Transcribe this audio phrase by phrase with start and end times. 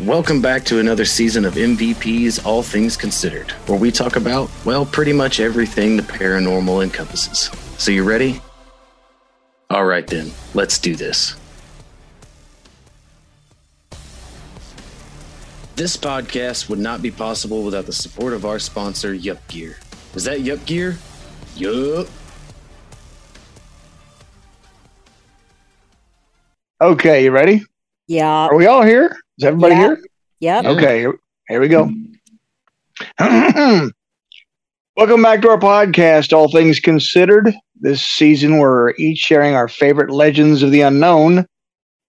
[0.00, 4.84] Welcome back to another season of MVP's All Things Considered, where we talk about, well,
[4.84, 7.48] pretty much everything the paranormal encompasses.
[7.78, 8.40] So, you ready?
[9.70, 11.36] All right, then, let's do this.
[15.76, 19.76] This podcast would not be possible without the support of our sponsor, Yup Gear.
[20.16, 20.98] Is that Yup Gear?
[21.54, 22.08] Yup.
[26.80, 27.62] Okay, you ready?
[28.08, 28.48] Yeah.
[28.48, 29.16] Are we all here?
[29.38, 29.80] Is everybody Yeah.
[29.80, 29.98] here?
[30.40, 30.64] Yep.
[30.64, 31.14] Okay, here,
[31.48, 31.90] here we go.
[34.96, 37.52] Welcome back to our podcast, All Things Considered.
[37.74, 41.46] This season, we're each sharing our favorite legends of the unknown.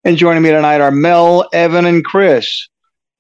[0.04, 2.68] And joining me tonight are Mel, Evan, and Chris.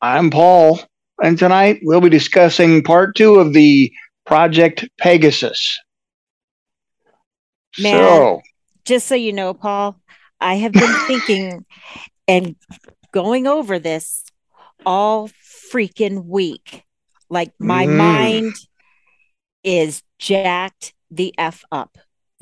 [0.02, 0.81] I'm Paul,
[1.23, 3.89] and tonight we'll be discussing part two of the
[4.25, 5.80] Project Pegasus.
[7.80, 7.94] Man.
[7.94, 8.41] So,
[8.84, 9.95] Just so you know, Paul,
[10.41, 11.66] I have been thinking
[12.27, 12.55] and
[13.16, 14.26] going over this
[14.86, 15.30] all
[15.73, 16.84] freaking week.
[17.30, 17.95] Like my Mm.
[17.98, 18.53] mind
[19.64, 21.98] is jacked the F up.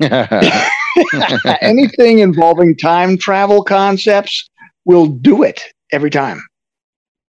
[1.62, 4.50] anything involving time travel concepts
[4.84, 6.42] will do it every time.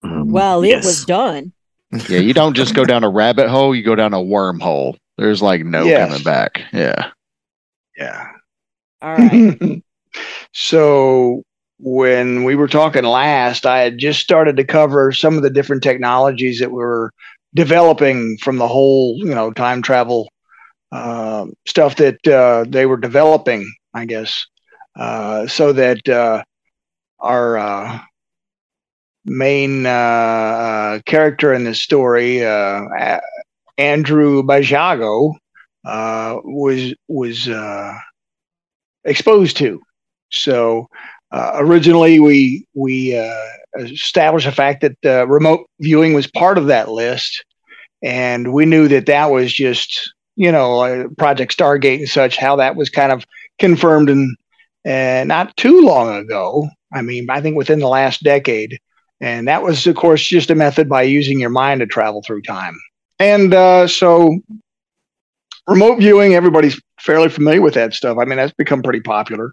[0.04, 0.86] Um, Well, it yes.
[0.86, 1.54] was done.
[2.10, 4.98] yeah, you don't just go down a rabbit hole, you go down a wormhole.
[5.20, 6.10] There's like no Yes.
[6.10, 6.62] coming back.
[6.74, 7.12] Yeah.
[7.96, 8.28] Yeah.
[9.04, 9.84] All right.
[10.54, 11.44] so
[11.80, 15.84] when we were talking last, I had just started to cover some of the different
[15.84, 17.12] technologies that were
[17.54, 20.30] developing from the whole, you know, time travel
[20.92, 24.46] uh, stuff that uh, they were developing, I guess,
[24.98, 26.44] uh, so that uh,
[27.20, 28.00] our uh,
[29.26, 32.42] main uh, character in this story,
[33.78, 35.34] Andrew Basiago,
[35.84, 37.50] was was
[39.04, 39.82] exposed to.
[40.32, 40.88] So
[41.36, 43.48] uh, originally, we we uh,
[43.80, 47.44] established the fact that uh, remote viewing was part of that list,
[48.02, 52.38] and we knew that that was just you know uh, Project Stargate and such.
[52.38, 53.26] How that was kind of
[53.60, 54.38] confirmed and
[54.86, 56.70] and not too long ago.
[56.94, 58.80] I mean, I think within the last decade,
[59.20, 62.44] and that was of course just a method by using your mind to travel through
[62.44, 62.78] time.
[63.20, 64.40] And uh, so
[65.68, 68.20] remote viewing, everybody's fairly familiar with that stuff.
[68.22, 69.52] I mean, that's become pretty popular.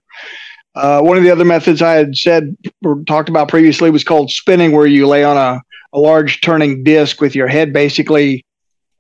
[0.75, 4.31] Uh, one of the other methods I had said or talked about previously was called
[4.31, 5.61] spinning, where you lay on a,
[5.93, 8.45] a large turning disc with your head basically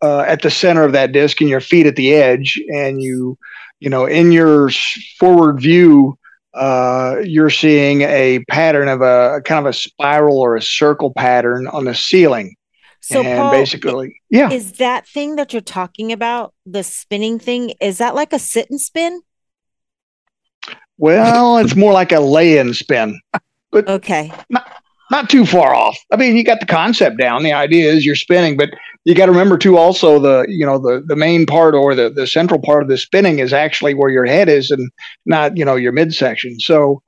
[0.02, 3.38] uh, at the center of that disc and your feet at the edge, and you,
[3.80, 4.70] you know, in your
[5.18, 6.18] forward view,
[6.54, 11.66] uh, you're seeing a pattern of a kind of a spiral or a circle pattern
[11.68, 12.54] on the ceiling,
[13.00, 17.72] So, and Paul, basically, yeah, is that thing that you're talking about, the spinning thing,
[17.80, 19.22] is that like a sit and spin?
[20.98, 23.20] Well, it's more like a lay-in spin.
[23.70, 24.32] But okay.
[24.50, 24.70] not
[25.10, 25.98] not too far off.
[26.10, 27.42] I mean, you got the concept down.
[27.42, 28.70] The idea is you're spinning, but
[29.04, 29.76] you got to remember too.
[29.76, 32.98] Also, the you know the the main part or the the central part of the
[32.98, 34.90] spinning is actually where your head is, and
[35.26, 36.58] not you know your midsection.
[36.60, 37.02] So.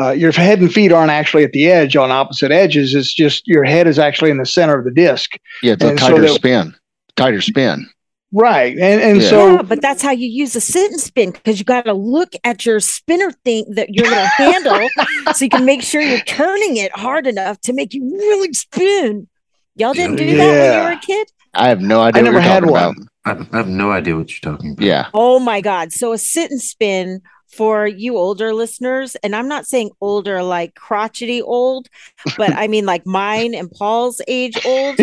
[0.00, 2.94] Uh, your head and feet aren't actually at the edge on opposite edges.
[2.94, 5.32] It's just your head is actually in the center of the disc.
[5.62, 6.74] Yeah, it's a And so tighter that- spin.
[7.14, 7.86] Tighter spin.
[8.32, 8.72] Right.
[8.78, 9.28] And and Yeah.
[9.28, 11.92] so yeah, but that's how you use a sit and spin because you got to
[11.92, 14.88] look at your spinner thing that you're going to handle
[15.34, 19.28] so you can make sure you're turning it hard enough to make you really spin.
[19.76, 21.30] Y'all didn't do that when you were a kid?
[21.54, 22.70] I have no idea I what never you're had one.
[22.72, 22.94] about.
[23.24, 24.84] I, I have no idea what you're talking about.
[24.84, 25.08] Yeah.
[25.12, 25.92] Oh my God.
[25.92, 27.20] So a sit and spin
[27.52, 31.88] for you older listeners, and I'm not saying older like crotchety old,
[32.36, 34.98] but I mean like mine and Paul's age old.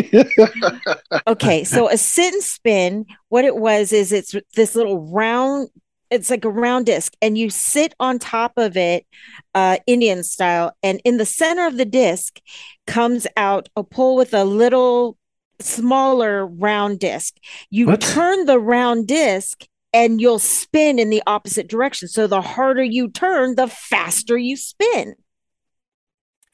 [1.27, 5.69] Okay, so a sit and spin, what it was is it's this little round,
[6.09, 9.05] it's like a round disc, and you sit on top of it,
[9.53, 12.39] uh, Indian style, and in the center of the disc
[12.87, 15.17] comes out a pole with a little
[15.61, 17.35] smaller round disc.
[17.69, 18.01] You What?
[18.01, 22.07] turn the round disc and you'll spin in the opposite direction.
[22.07, 25.15] So the harder you turn, the faster you spin.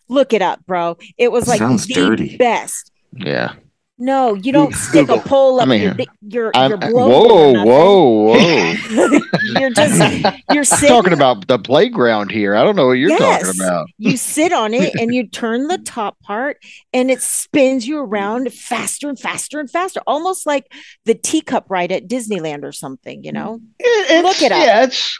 [0.07, 0.97] Look it up, bro.
[1.17, 2.37] It was like Sounds the dirty.
[2.37, 2.91] best.
[3.14, 3.53] Yeah.
[3.97, 6.92] No, you don't stick a pole up I mean, your di- your I'm, your I-
[6.92, 8.36] whoa, whoa, whoa.
[9.59, 10.90] you're just you're sitting.
[10.90, 12.56] talking about the playground here.
[12.58, 13.44] I don't know what you're Yes.
[13.46, 13.88] talking about.
[13.97, 16.58] you sit on it and you turn the top part
[16.92, 20.66] and it spins you around faster and faster and faster, almost like
[21.06, 23.24] the teacup ride at Disneyland or something.
[23.24, 23.62] You know?
[23.80, 24.62] It- it's, Look it up.
[24.62, 25.20] Yeah, it's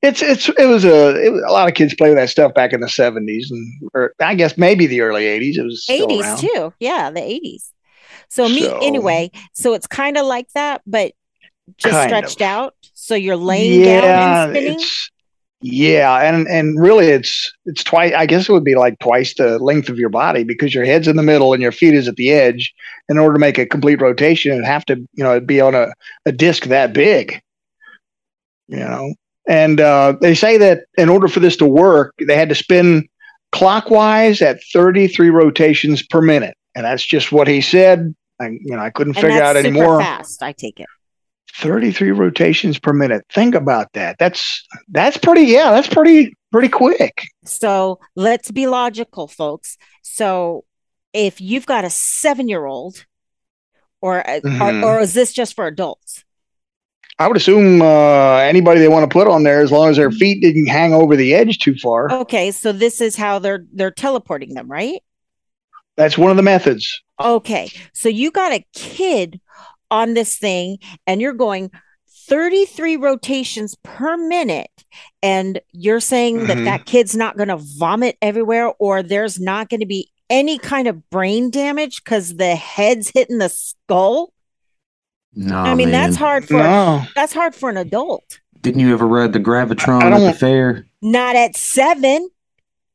[0.00, 2.54] it's it's it was a it was, a lot of kids play with that stuff
[2.54, 5.58] back in the seventies and or I guess maybe the early eighties.
[5.58, 6.72] It was Eighties too.
[6.80, 7.70] Yeah, the eighties.
[8.28, 9.30] So me So- anyway.
[9.52, 11.12] So it's kind of like that, but
[11.76, 12.46] just stretched of.
[12.46, 12.74] out.
[12.94, 14.80] So you're laying down and spinning.
[15.60, 18.12] Yeah, and and really, it's it's twice.
[18.14, 21.08] I guess it would be like twice the length of your body because your head's
[21.08, 22.72] in the middle and your feet is at the edge.
[23.08, 25.74] In order to make a complete rotation, it'd have to, you know, it'd be on
[25.74, 25.88] a,
[26.26, 27.40] a disc that big.
[28.68, 29.14] You know,
[29.48, 33.08] and uh, they say that in order for this to work, they had to spin
[33.50, 38.14] clockwise at 33 rotations per minute, and that's just what he said.
[38.40, 40.00] I, you know, I couldn't And figure out anymore.
[40.00, 40.86] Fast, I take it.
[41.56, 43.24] 33 rotations per minute.
[43.32, 44.16] Think about that.
[44.18, 45.42] That's that's pretty.
[45.42, 47.26] Yeah, that's pretty pretty quick.
[47.44, 49.76] So let's be logical, folks.
[50.02, 50.64] So
[51.12, 53.04] if you've got a seven-year-old,
[54.00, 54.82] or, Mhm.
[54.84, 56.24] or or is this just for adults?
[57.18, 60.12] I would assume uh, anybody they want to put on there, as long as their
[60.12, 62.12] feet didn't hang over the edge too far.
[62.12, 65.02] Okay, so this is how they're they're teleporting them, right?
[65.96, 67.02] That's one of the methods.
[67.20, 69.40] Okay, so you got a kid
[69.90, 71.70] on this thing, and you're going
[72.28, 74.70] 33 rotations per minute,
[75.22, 76.64] and you're saying that Mhm.
[76.64, 80.86] that kid's not going to vomit everywhere, or there's not going to be any kind
[80.86, 84.32] of brain damage because the head's hitting the skull.
[85.34, 88.40] No, I mean, that's hard for No, that's hard for an adult.
[88.60, 90.86] Didn't you ever ride the Gravitron I at the fair?
[91.00, 92.28] Not at seven.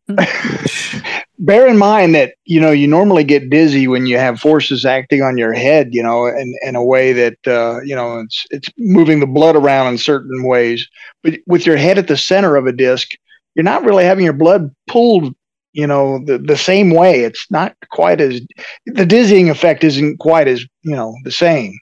[1.39, 5.21] bear in mind that you know you normally get dizzy when you have forces acting
[5.21, 5.89] on your head.
[5.91, 9.55] You know, in, in a way that uh, you know it's it's moving the blood
[9.55, 10.87] around in certain ways.
[11.23, 13.09] But with your head at the center of a disc,
[13.55, 15.33] you're not really having your blood pulled.
[15.73, 17.21] You know, the the same way.
[17.23, 18.41] It's not quite as
[18.85, 21.73] the dizzying effect isn't quite as you know the same.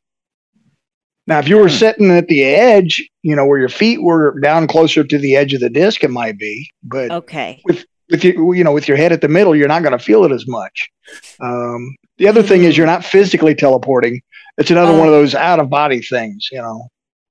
[1.27, 1.69] Now, if you were Hmm.
[1.69, 5.53] sitting at the edge, you know, where your feet were down closer to the edge
[5.53, 6.69] of the disc, it might be.
[6.83, 7.61] But Okay.
[7.63, 7.85] with
[8.23, 10.31] you, you know, with your head at the middle, you're not going to feel it
[10.31, 10.89] as much.
[11.39, 14.21] Um, the other thing is you're not physically teleporting.
[14.57, 14.97] It's another Oh.
[14.99, 16.87] one of those out of body things, you know.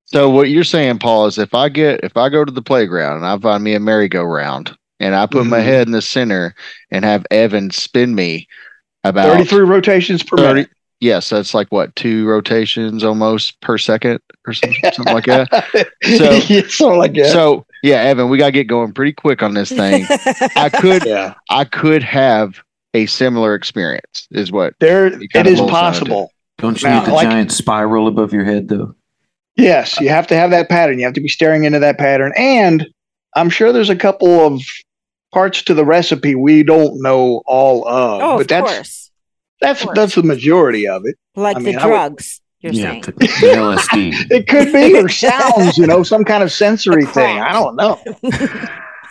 [0.06, 3.18] So what you're saying, Paul, is if I get if I go to the playground
[3.18, 5.64] and I find me a merry-go-round and I put my Mhm.
[5.64, 6.54] head in the center
[6.90, 8.48] and have Evan spin me
[9.04, 10.70] about 33 rotations per 30 minute.
[10.98, 15.48] yes, that's like what two rotations almost per second or something, something like that.
[16.02, 17.30] So- yeah, something like that.
[17.30, 20.06] So yeah, Evan, we gotta get going pretty quick on this thing.
[20.56, 22.60] I could yeah, I could have
[22.94, 26.32] a similar experience, is what there It it kinda is boils down to- possible.
[26.58, 28.94] Don't you Now, need the like- giant spiral above your head though?
[29.56, 30.98] Yes, you have to have that pattern.
[30.98, 32.86] You have to be staring into that pattern, and
[33.36, 34.62] I'm sure there's a couple of
[35.32, 39.10] parts to the recipe we don't know all of, oh, but of that's course.
[39.60, 39.94] that's course.
[39.96, 41.16] that's the majority of it.
[41.36, 43.00] Like I the mean, I would- drugs, you're yeah, saying.
[43.02, 43.26] the, the
[43.56, 44.30] LSD.
[44.30, 47.38] It could be or sounds, you know, some kind of sensory thing.
[47.40, 47.98] I don't know.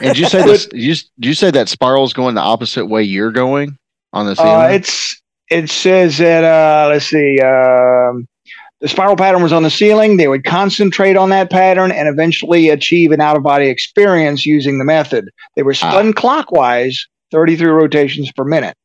[0.01, 2.85] and did you say this you, s- did you say that spiral's going the opposite
[2.85, 3.77] way you're going
[4.13, 4.75] on the Uh, ceiling?
[4.75, 8.27] it's it says that uh, let's see, um,
[8.81, 10.17] the spiral pattern was on the ceiling.
[10.17, 14.77] They would concentrate on that pattern and eventually achieve an out of body experience using
[14.77, 15.29] the method.
[15.55, 18.75] They were spun clockwise, 33 rotations per minute.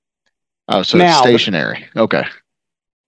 [0.69, 1.85] oh, so now- it's stationary.
[1.97, 2.25] Okay.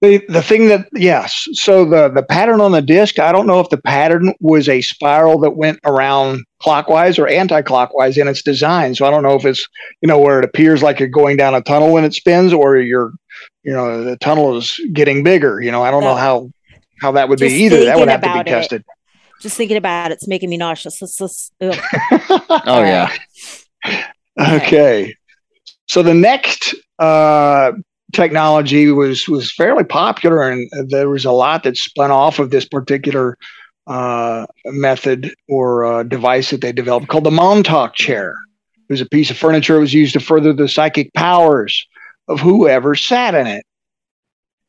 [0.03, 3.61] The the thing that yes, so the the pattern on the disc, I don't know
[3.61, 8.95] if the pattern was a spiral that went around clockwise or anti-clockwise in its design.
[8.95, 9.67] So I don't know if it's
[10.03, 12.77] you know where it appears like you're going down a tunnel when it spins, or
[12.77, 13.13] you're
[13.63, 15.63] you know the tunnel is getting bigger.
[15.63, 16.51] You know, I don't know how
[17.01, 17.87] how that would be either.
[17.87, 18.47] That would have to be it.
[18.47, 18.85] tested.
[19.41, 21.01] Just thinking about it, it's making me nauseous.
[21.01, 21.53] Let's, let's.
[22.67, 23.11] Oh yeah.
[24.39, 25.15] Okay.
[25.89, 27.73] So the next uh,
[28.13, 32.67] technology was was fairly popular, and there was a lot that spun off of this
[32.67, 33.37] particular
[33.87, 38.35] uh, method or uh, device that they developed called the Montauk chair.
[38.89, 41.87] It was a piece of furniture that was used to further the psychic powers
[42.29, 43.65] of whoever sat in it.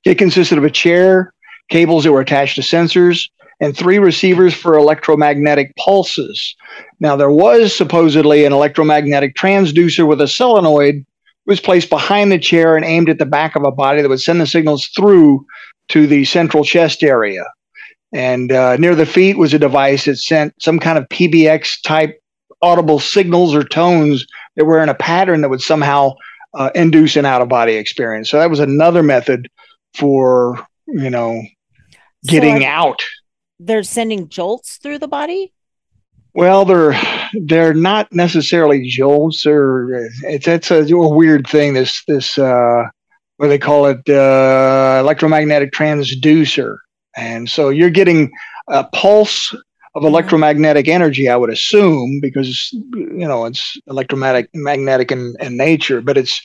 [0.06, 1.34] It consisted of a chair,
[1.70, 3.30] cables that were attached to sensors,
[3.60, 6.56] and three receivers for electromagnetic pulses.
[7.00, 11.06] Now, there was supposedly an electromagnetic transducer with a solenoid
[11.48, 14.22] was placed behind the chair and aimed at the back of a body that would
[14.22, 15.46] send the signals through
[15.88, 17.44] to the central chest area.
[18.14, 22.20] And uh, near the feet was a device that sent some kind of PBX type
[22.62, 24.26] audible signals or tones
[24.56, 26.14] that were in a pattern that would somehow
[26.54, 28.30] uh, induce an out of body experience.
[28.30, 29.50] So that was another method
[29.94, 31.42] for, you know,
[32.26, 33.04] getting So out.
[33.60, 35.54] They're sending jolts through the body.
[36.38, 36.94] Well, they're
[37.34, 41.74] they're not necessarily jolts or it's it's a, a weird thing.
[41.74, 42.84] This this uh,
[43.38, 46.78] what do they call it uh, electromagnetic transducer,
[47.16, 48.32] and so you're getting
[48.68, 49.52] a pulse
[49.96, 51.28] of electromagnetic energy.
[51.28, 56.40] I would assume because you know it's electromagnetic magnetic in, in nature, but it's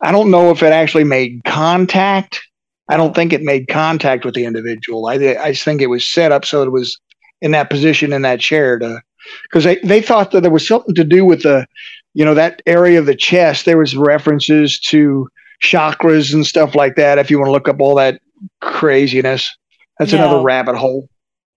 [0.00, 2.42] I don't know if it actually made contact.
[2.88, 5.06] I don't think it made contact with the individual.
[5.06, 6.98] I I think it was set up so it was
[7.40, 9.00] in that position in that chair to
[9.44, 11.66] because they, they thought that there was something to do with the,
[12.14, 13.64] you know, that area of the chest.
[13.64, 15.28] There was references to
[15.62, 17.18] chakras and stuff like that.
[17.18, 18.20] If you want to look up all that
[18.60, 19.56] craziness,
[19.98, 20.18] that's No.
[20.18, 21.08] another rabbit hole.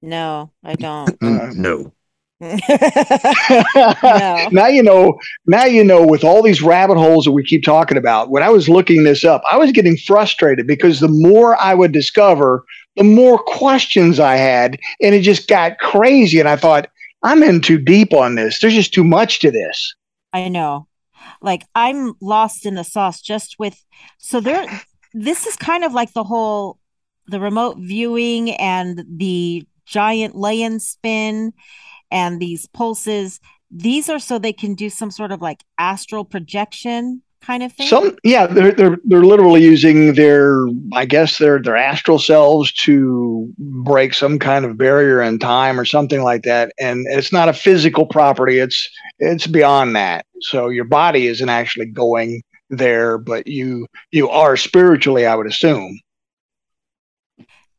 [0.01, 1.19] No, I don't.
[1.19, 1.77] Mm, no.
[1.77, 1.91] no.
[4.51, 5.17] now you know
[5.47, 8.49] now you know with all these rabbit holes that we keep talking about when i
[8.49, 12.65] was looking this up i was getting frustrated because the more i would discover
[12.97, 16.89] the more questions i had and it just got crazy and i thought
[17.25, 19.93] i'm in too deep on this there's just too much to this
[20.35, 20.87] I know.
[21.41, 23.81] Like I'm lost in the sauce just with
[24.17, 24.67] so there
[25.13, 26.77] this is kind of like the whole
[27.27, 31.53] the remote viewing and the giant lay-in spin
[32.11, 33.39] and these pulses.
[33.71, 37.87] These are so they can do some sort of like astral projection kind of thing.
[37.87, 43.53] some yeah they're they're they're literally using their i guess their their astral selves to
[43.57, 46.71] break some kind of barrier in time or something like that.
[46.79, 48.59] And it's not a physical property.
[48.59, 50.25] It's it's beyond that.
[50.41, 55.99] So your body isn't actually going there but you you are spiritually i would assume.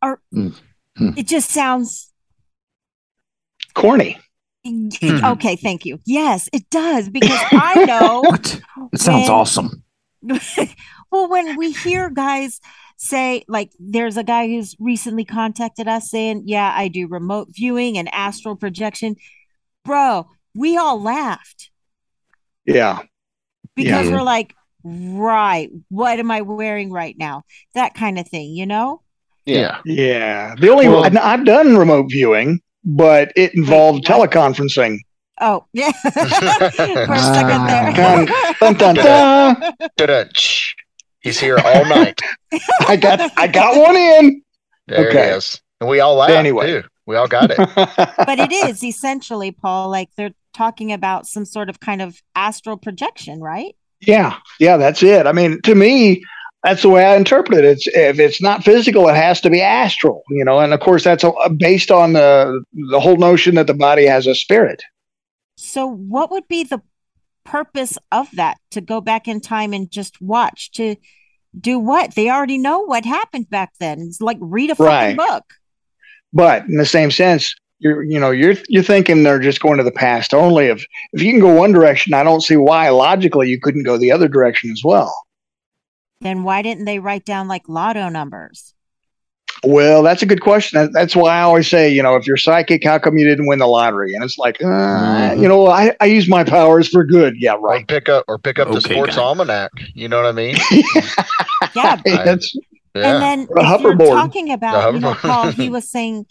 [0.00, 0.50] Or hmm.
[0.96, 1.10] hmm.
[1.16, 2.12] it just sounds
[3.74, 4.16] corny
[4.66, 5.06] Mm-hmm.
[5.06, 5.24] Mm-hmm.
[5.32, 6.00] okay, thank you.
[6.04, 8.60] Yes, it does because I know What?
[8.92, 9.82] It sounds When- awesome.
[11.10, 12.60] well, when we hear guys
[12.96, 17.96] say, like, there's a guy who's recently contacted us saying, Yeah, I do remote viewing
[17.98, 19.16] and astral projection.
[19.84, 21.70] Bro, we all laughed
[22.64, 23.00] yeah
[23.76, 24.12] because Yeah.
[24.12, 27.42] we're like, Right, what am I wearing right now?
[27.74, 29.02] That kind of thing, you know?
[29.44, 29.78] Yeah.
[29.84, 34.30] yeah the only Well- and i've done remote viewing but it involved what?
[34.30, 34.98] teleconferencing
[35.38, 35.92] Oh, yeah.
[35.92, 37.92] For a second there.
[37.92, 40.30] Dun, dun, dun, dun.
[41.20, 42.18] He's here all night.
[42.88, 44.42] i got i got one in
[44.86, 45.28] There Okay.
[45.32, 45.60] it is.
[45.80, 46.66] And we all laughed Anyway.
[46.66, 46.82] too.
[47.04, 47.58] We all got it.
[47.76, 52.78] but it is essentially, Paul, like they're talking about some sort of kind of astral
[52.78, 53.76] projection, right?
[54.00, 55.26] Yeah, yeah, that's it.
[55.26, 56.22] I mean, to me,
[56.66, 57.64] that's the way I interpret it.
[57.64, 60.58] It's if it's not physical, it has to be astral, you know.
[60.58, 64.26] And of course, that's a, based on the the whole notion that the body has
[64.26, 64.82] a spirit.
[65.56, 66.82] So, what would be the
[67.44, 70.96] purpose of that to go back in time and just watch to
[71.58, 72.16] do what?
[72.16, 74.00] They already know what happened back then.
[74.00, 75.16] It's like read a fucking Right.
[75.16, 75.44] book.
[76.32, 79.84] But in the same sense, you're you know you're you're thinking they're just going to
[79.84, 80.66] the past only.
[80.66, 83.96] If if you can go one direction, I don't see why logically you couldn't go
[83.96, 85.14] the other direction as well.
[86.20, 88.74] Then why didn't they write down like lotto numbers?
[89.64, 90.90] Well, that's a good question.
[90.92, 93.58] That's why I always say, you know, if you're psychic, how come you didn't win
[93.58, 94.14] the lottery?
[94.14, 95.40] And it's like, uh, Mhm.
[95.40, 97.34] you know, I, I use my powers for good.
[97.38, 97.88] Yeah, Or right.
[97.88, 99.22] pick up or pick up the sports guy.
[99.22, 99.70] almanac.
[99.94, 100.56] You know what I mean?
[101.74, 101.96] Yeah.
[102.04, 102.54] That's
[102.94, 103.12] Yeah.
[103.12, 105.20] And then Or a if you're talking about, you know, hoverboard.
[105.20, 106.26] Paul, he was saying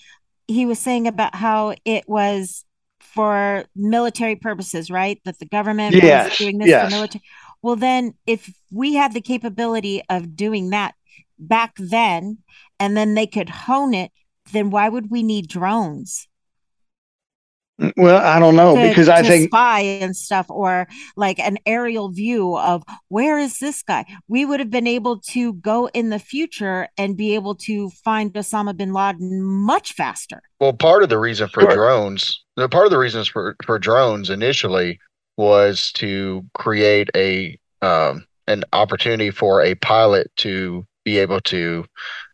[0.48, 2.64] he was saying about how it was
[3.00, 5.20] for military purposes, right?
[5.26, 6.86] That the government Yes, was doing this yes.
[6.90, 7.24] for military.
[7.66, 10.94] Well, then if we had the capability of doing that
[11.40, 12.38] back then,
[12.80, 14.12] and then they could hone it,
[14.54, 16.28] then why would we need drones?
[17.98, 21.58] well, I don't know to, because I to think spy and stuff or like an
[21.66, 26.10] aerial view of where is this guy we would have been able to go in
[26.10, 31.10] the future and be able to find osama bin laden much faster Well, part of
[31.10, 31.74] the reason for Sure.
[31.74, 35.00] drones, part of the reasons for, for drones initially
[35.38, 41.86] was to create a um, an opportunity for a pilot to be able to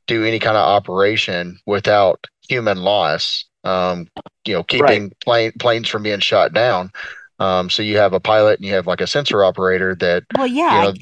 [0.08, 3.46] do any kind of operation without human loss.
[3.63, 4.08] Um,
[4.46, 6.91] you know, keeping plane planes from being shot down.
[7.39, 10.48] Um, so you have a pilot and you have like a sensor operator that well
[10.70, 10.93] you yeah know,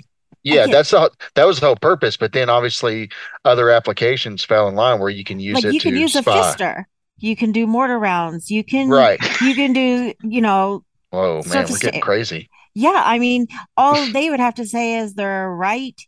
[0.44, 2.18] yeah, get- that's the that was the whole purpose.
[2.18, 3.10] But then obviously
[3.46, 6.16] other applications fell in line where you can use like it you to can use
[6.16, 6.84] a fister
[7.18, 9.20] you can do mortar rounds you can Right.
[9.40, 12.50] you can do you know Whoa, man, we're getting to- crazy.
[12.76, 13.48] yeah i mean
[13.78, 16.00] all they would have to say is they're right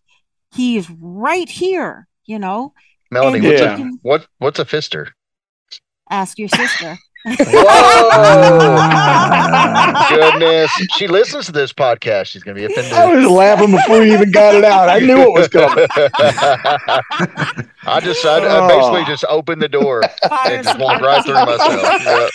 [0.54, 2.74] he's right here you know
[3.10, 3.78] Melanie, what's Yeah.
[3.78, 5.10] a what what's a fister?
[6.10, 6.98] ask your sister
[7.38, 8.90] Whoa!
[10.10, 12.26] Goodness, she listens to this podcast.
[12.28, 12.94] She's gonna be offended.
[12.94, 14.90] I was laughing before you even got it out.
[14.90, 15.86] I knew it was coming.
[17.86, 19.06] I just I, I basically oh.
[19.06, 22.04] just opened the door fire and just walked right through myself.
[22.04, 22.32] Yep.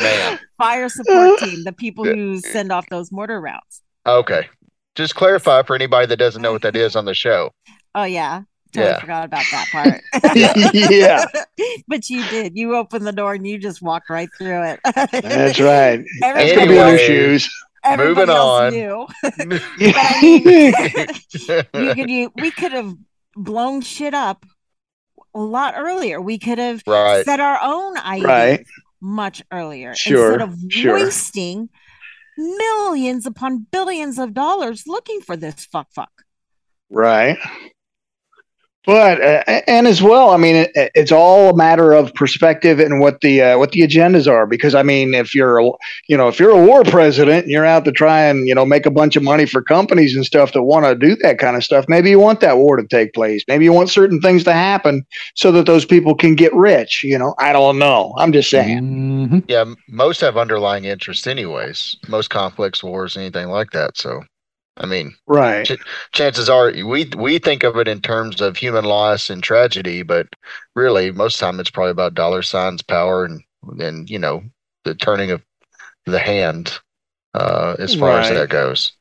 [0.00, 3.82] Man, fire support team, the people who send off those mortar rounds.
[4.06, 4.48] okay.
[4.94, 7.50] Just clarify for anybody that doesn't know what that is on the show.
[7.94, 9.00] Oh yeah, totally Yeah.
[9.00, 10.00] forgot about that part.
[10.74, 11.24] yeah,
[11.88, 12.56] but you did.
[12.56, 14.80] You opened the door and you just walked right through it.
[14.84, 16.02] that's right.
[16.20, 16.98] That's Everybody, gonna be in Anyway, your
[17.38, 17.54] shoes.
[17.98, 18.72] moving on.
[18.72, 19.06] knew.
[19.78, 20.20] Yeah.
[21.74, 22.94] you could you, we could have
[23.36, 24.44] blown shit up
[25.34, 26.20] a lot earlier.
[26.20, 27.24] We could have right.
[27.24, 28.24] set our own ID.
[28.24, 28.66] right.
[29.02, 30.94] Much earlier Sure, instead of sure.
[30.94, 31.68] wasting
[32.38, 36.12] millions upon billions of dollars looking for this fuck fuck.
[36.88, 37.38] Right.
[38.84, 43.00] But uh, and as well, I mean, it, it's all a matter of perspective and
[43.00, 44.46] what the uh, what the agendas are.
[44.46, 45.70] Because I mean, if you're a,
[46.08, 48.66] you know if you're a war president and you're out to try and you know
[48.66, 51.56] make a bunch of money for companies and stuff that want to do that kind
[51.56, 53.44] of stuff, maybe you want that war to take place.
[53.46, 57.04] Maybe you want certain things to happen so that those people can get rich.
[57.04, 58.14] You know, I don't know.
[58.18, 58.80] I'm just saying.
[58.82, 59.44] Mhm.
[59.46, 61.96] Yeah, most have underlying interests, anyways.
[62.08, 63.96] Most conflicts, wars, anything like that.
[63.96, 64.22] So,
[64.76, 65.68] I mean, Right.
[66.12, 70.28] chances are we we think of it in terms of human loss and tragedy, but
[70.74, 73.42] really, most of the time it's probably about dollar signs, power, and
[73.78, 74.42] and you know
[74.84, 75.42] the turning of
[76.06, 76.78] the hand
[77.34, 78.92] uh, as far as that goes.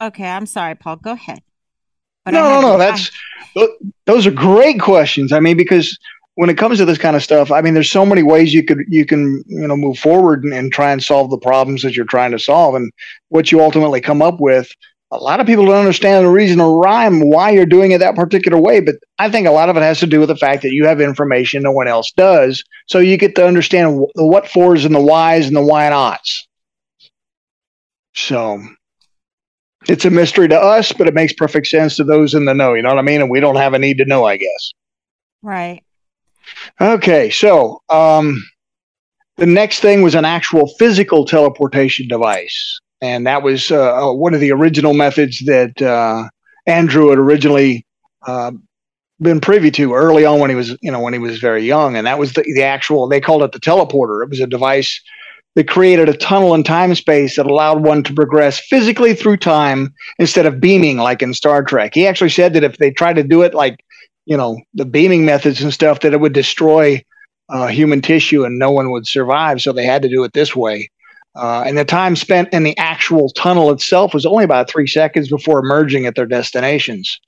[0.00, 0.96] Okay, I'm sorry, Paul.
[0.96, 1.42] Go ahead.
[2.24, 2.78] But no, no, no.
[2.78, 3.10] That's
[3.54, 5.32] tho- those are great questions.
[5.32, 5.98] I mean, because
[6.40, 8.64] when it comes to this kind of stuff, I mean, there's so many ways you
[8.64, 11.94] could you can you know move forward and, and try and solve the problems that
[11.94, 12.90] you're trying to solve, and
[13.28, 14.72] what you ultimately come up with.
[15.10, 18.14] A lot of people don't understand the reason or rhyme why you're doing it that
[18.14, 20.62] particular way, but I think a lot of it has to do with the fact
[20.62, 24.48] that you have information no one else does, so you get to understand the what
[24.48, 26.48] fors and the whys and the why nots.
[28.14, 28.62] So
[29.90, 32.72] it's a mystery to us, but it makes perfect sense to those in the know.
[32.72, 33.20] You know what I mean?
[33.20, 34.72] And we don't have a need to know, I guess.
[35.42, 35.82] right.
[36.80, 38.42] Okay, so um,
[39.36, 44.34] the next thing was an actual physical teleportation device, and that was uh, uh, one
[44.34, 46.28] of the original methods that uh,
[46.66, 47.86] Andrew had originally
[48.26, 48.52] uh,
[49.20, 51.96] been privy to early on when he was, you know, when he was very young,
[51.96, 53.08] and that was the, the actual.
[53.08, 54.22] They called it the teleporter.
[54.22, 55.00] It was a device
[55.56, 59.92] that created a tunnel in time space that allowed one to progress physically through time
[60.18, 61.92] instead of beaming like in Star Trek.
[61.94, 63.84] He actually said that if they tried to do it like
[64.26, 67.02] you know the beaming methods and stuff that it would destroy
[67.50, 69.60] uh, human tissue and no one would survive.
[69.60, 70.90] So they had to do it this way.
[71.36, 75.28] Uh, and the time spent in the actual tunnel itself was only about three seconds
[75.28, 77.20] before emerging at their destinations.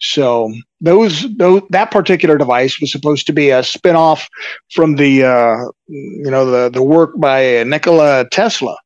[0.00, 4.28] So those, those that particular device was supposed to be a spin-off
[4.72, 8.76] from the uh, you know the the work by Nikola Tesla.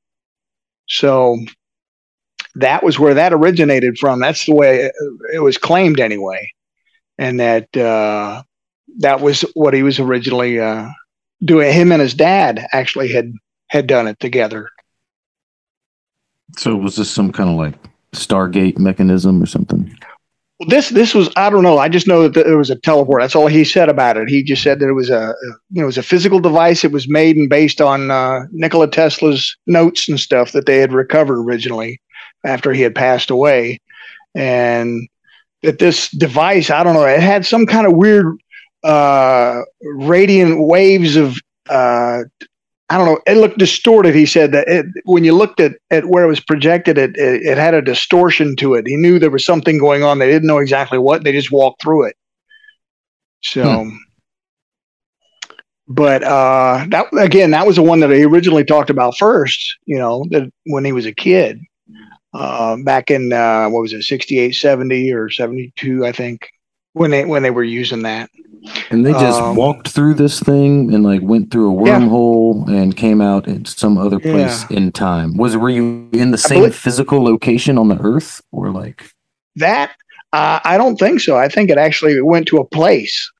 [0.86, 1.38] So
[2.56, 4.20] that was where that originated from.
[4.20, 4.92] That's the way it,
[5.34, 6.52] it was claimed anyway
[7.18, 8.42] and that uh,
[8.98, 10.88] that was what he was originally uh,
[11.44, 11.72] doing.
[11.72, 13.32] Him and his dad actually had
[13.68, 14.70] had done it together.
[16.56, 17.74] So was this some kind of like
[18.12, 19.94] Stargate mechanism or something?
[20.68, 21.78] This this was I don't know.
[21.78, 23.22] I just know that there was a teleport.
[23.22, 24.28] That's all he said about it.
[24.28, 25.34] He just said that it was a
[25.70, 26.82] you know it was a physical device.
[26.82, 30.92] It was made and based on uh, Nikola Tesla's notes and stuff that they had
[30.92, 32.00] recovered originally
[32.44, 33.80] after he had passed away,
[34.34, 35.08] and
[35.62, 37.04] that this device I don't know.
[37.04, 38.36] It had some kind of weird
[38.84, 42.22] uh, radiant waves of uh,
[42.90, 43.20] I don't know.
[43.26, 44.14] It looked distorted.
[44.14, 47.42] He said that it, when you looked at, at where it was projected, it, it
[47.42, 48.86] it had a distortion to it.
[48.86, 50.18] He knew there was something going on.
[50.18, 51.24] They didn't know exactly what.
[51.24, 52.16] They just walked through it.
[53.42, 53.62] So,
[55.86, 59.76] but uh, that again, that was the one that he originally talked about first.
[59.84, 61.60] You know, that when he was a kid,
[62.34, 66.48] uh, back in uh, what was it, 68, 70 or seventy two, I think,
[66.92, 68.30] when they when they were using that.
[68.90, 72.00] And they just Um, walked through this thing and like went through a Yeah.
[72.00, 75.36] wormhole and came out in some other place in time.
[75.36, 79.04] Was were you in the same believe- physical location on the Earth or like?
[79.56, 79.92] That
[80.32, 81.36] uh, I don't think so.
[81.36, 83.30] I think it actually went to a place.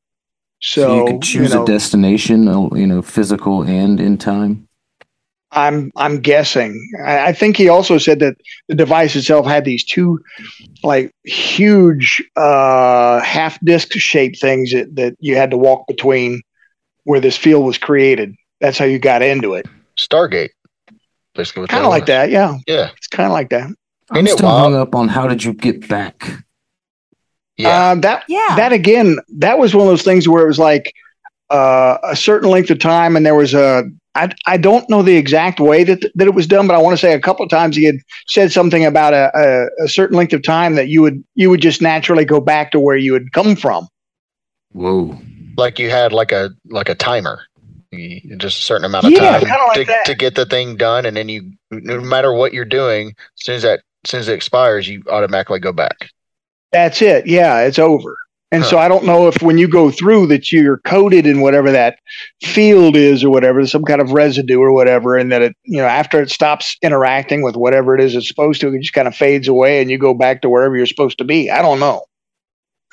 [0.60, 4.67] So, So, you could choose know, a destination, you know, physical and in time.
[5.50, 6.78] I'm I'm guessing.
[7.04, 8.36] I, I think he also said that
[8.68, 10.20] the device itself had these two
[10.82, 16.42] like huge uh, half disc shaped things that, that you had to walk between
[17.04, 18.34] where this field was created.
[18.60, 19.66] That's how you got into it.
[19.96, 20.50] Stargate,
[21.34, 21.66] basically.
[21.68, 22.08] Kind of like was.
[22.08, 22.58] that, yeah.
[22.66, 23.68] Yeah, It's kind of like that.
[24.10, 24.72] I'm Ain't it still wild?
[24.72, 26.30] hung up on how did you get back?
[27.56, 27.90] yeah.
[27.90, 28.54] Uh, that Yeah.
[28.56, 30.92] that again, that was one of those things where it was like
[31.50, 33.84] uh, a certain length of time, and there was a.
[34.18, 36.92] I, I don't know the exact way that that it was done, but I want
[36.94, 40.16] to say a couple of times he had said something about a, a, a certain
[40.16, 43.14] length of time that you would you would just naturally go back to where you
[43.14, 43.88] had come from.
[44.72, 45.16] Whoa.
[45.56, 47.40] like you had like a like a timer.
[47.90, 50.04] You- Just a certain amount of Yeah, time kinda like to, that.
[50.06, 53.54] to get the thing done, and then you, no matter what you're doing, as soon
[53.56, 56.10] as that, as soon as it expires, you automatically go back.
[56.70, 57.26] That's it.
[57.26, 58.14] Yeah, it's over.
[58.50, 61.70] And so I don't know if when you go through that you're coated in whatever
[61.70, 61.98] that
[62.42, 65.84] field is or whatever, some kind of residue or whatever, and that it, you know,
[65.86, 69.14] after it stops interacting with whatever it is it's supposed to, it just kind of
[69.14, 71.50] fades away and you go back to wherever you're supposed to be.
[71.50, 72.04] I don't know.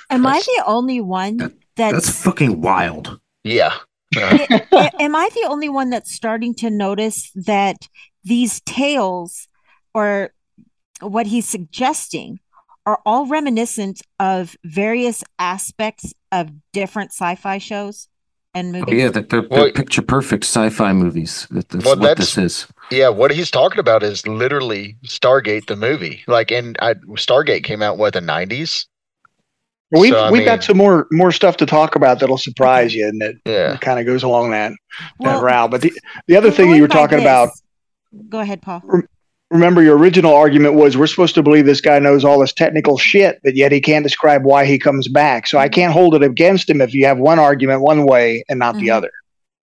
[0.10, 3.20] Am I the only one That- that's, That's fucking wild.
[3.44, 3.74] Yeah,
[4.16, 7.88] A- am I the only one that's starting to notice that
[8.24, 9.48] these tails
[9.94, 10.32] or
[11.02, 12.40] what he's suggesting
[12.86, 18.08] are all reminiscent of various aspects of different sci-fi shows
[18.54, 18.94] and oh, movies?
[18.94, 21.48] Oh, yeah, they're, they're, Well- picture perfect sci-fi movies.
[21.52, 22.68] That, that's Well, what that's- this is.
[22.92, 26.24] Yeah, what he's talking about is literally Stargate the movie.
[26.28, 28.86] Like, and I, Stargate came out what the nineties.
[29.92, 33.08] We've So, we've mean- got some more more stuff to talk about that'll surprise you,
[33.08, 35.72] and that Yeah, kind of goes along that, that Well, route.
[35.72, 35.94] But the
[36.28, 37.50] the other thing you were by talking about,
[38.30, 38.82] Go ahead, Paul.
[39.52, 42.98] Remember your original argument was we're supposed to believe this guy knows all this technical
[42.98, 45.48] shit, but yet he can't describe why he comes back.
[45.48, 48.60] So I can't hold it against him if you have one argument one way and
[48.60, 48.94] not the Mhm.
[48.96, 49.12] other.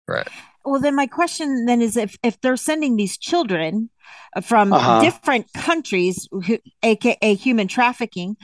[0.07, 0.29] Right.
[0.65, 3.91] Well, then my question then is if if they're sending these children
[4.37, 5.01] uh, from Uh-huh.
[5.01, 8.37] different countries, who, aka human trafficking,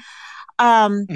[0.58, 1.06] um,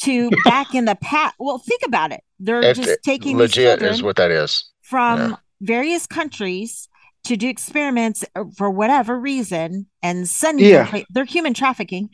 [0.00, 1.34] to back in the past.
[1.38, 2.20] Well, think about it.
[2.38, 4.64] They're If just taking these legit children is what that is.
[4.82, 5.36] from yeah.
[5.60, 6.88] various countries
[7.24, 11.02] to do experiments uh, for whatever reason and sending Yeah.
[11.10, 12.10] They're human trafficking.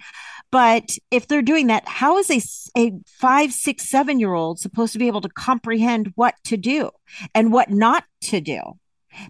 [0.53, 5.21] But if they're doing that, how is a five, six, seven-year-old supposed to be able
[5.21, 6.91] to comprehend what to do
[7.35, 8.61] and what not to do?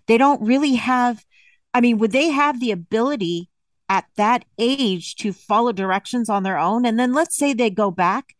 [0.06, 1.22] They don't really have,
[1.74, 3.50] I mean, would they have the ability
[3.88, 6.86] at that age to follow directions on their own?
[6.86, 8.34] And then let's say they go back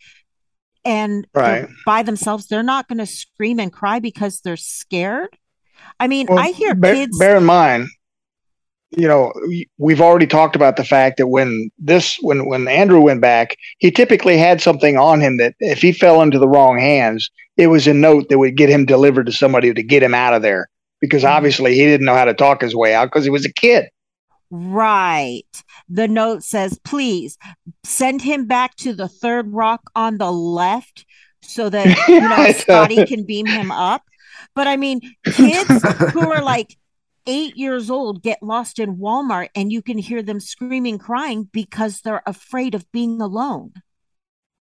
[0.85, 1.68] and Right.
[1.85, 5.37] by themselves, they're not going to scream and cry because they're scared.
[6.00, 7.18] I mean, Well, I hear bear, kids.
[7.18, 7.88] bear in mind,
[8.96, 9.32] you know,
[9.78, 13.90] we've already talked about the fact that when this, when when Andrew went back, he
[13.92, 17.86] typically had something on him that if he fell into the wrong hands, it was
[17.86, 20.68] a note that would get him delivered to somebody to get him out of there.
[21.00, 21.30] Because Mhm.
[21.30, 23.86] obviously he didn't know how to talk his way out because he was a kid.
[24.50, 25.44] Right.
[25.88, 27.38] The note says, please
[27.84, 31.06] send him back to the third rock on the left
[31.42, 34.02] so that, you know, Scotty can beam him up.
[34.61, 36.77] But I mean, kids who are like
[37.27, 42.03] eight years old get lost in Walmart and you can hear them screaming, crying because
[42.03, 43.73] they're afraid of being alone.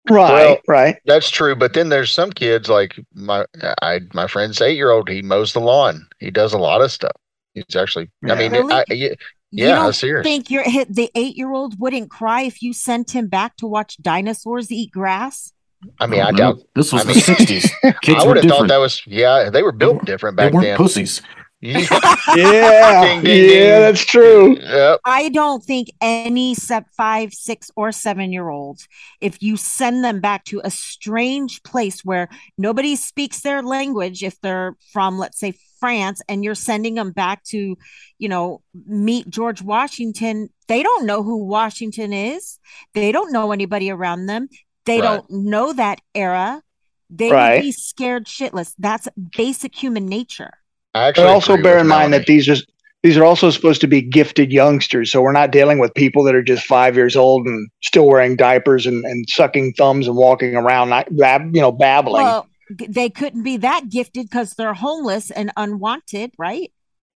[0.09, 0.95] Right, Well- right.
[1.05, 3.45] That's true, but then there's some kids like my
[3.83, 5.09] I my friend's eight year old.
[5.09, 6.07] He mows the lawn.
[6.19, 7.15] He does a lot of stuff.
[7.53, 8.09] He's actually.
[8.25, 8.33] Yeah.
[8.33, 8.73] I mean, Really?
[8.73, 9.09] I, yeah,
[9.51, 10.23] You yeah, don't serious.
[10.25, 13.97] think your the eight year old wouldn't cry if you sent him back to watch
[14.01, 15.52] dinosaurs eat grass?
[15.99, 16.57] I mean, I don't doubt.
[16.75, 18.01] This was I the mean- '60s.
[18.01, 18.69] Kids I were would have thought different.
[18.69, 19.49] that was yeah.
[19.49, 20.77] They were built different they back weren't then.
[20.77, 21.21] pussies.
[21.61, 21.79] Yeah.
[22.35, 23.69] Yeah, Ding, ding, yeah, ding.
[23.81, 24.57] that's true.
[24.59, 24.99] Yep.
[25.05, 28.87] I don't think any se- five, six, or seven year olds,
[29.21, 34.39] if you send them back to a strange place where nobody speaks their language, if
[34.41, 37.77] they're from, let's say, France, and you're sending them back to,
[38.17, 42.57] you know, meet George Washington, they don't know who Washington is.
[42.93, 44.47] They don't know anybody around them.
[44.85, 45.03] They Right.
[45.07, 46.61] don't know that era.
[47.09, 47.55] They Right.
[47.55, 48.73] would be scared shitless.
[48.79, 50.51] That's basic human nature.
[50.93, 52.55] I actually But also bear in mind that these are
[53.03, 55.11] these are also supposed to be gifted youngsters.
[55.11, 58.37] So we're not dealing with people that are just five years old and still wearing
[58.37, 62.23] diapers and, and sucking thumbs and walking around, not bab, you know, babbling.
[62.23, 62.47] Well,
[62.87, 66.71] they couldn't be that gifted because they're homeless and unwanted, right?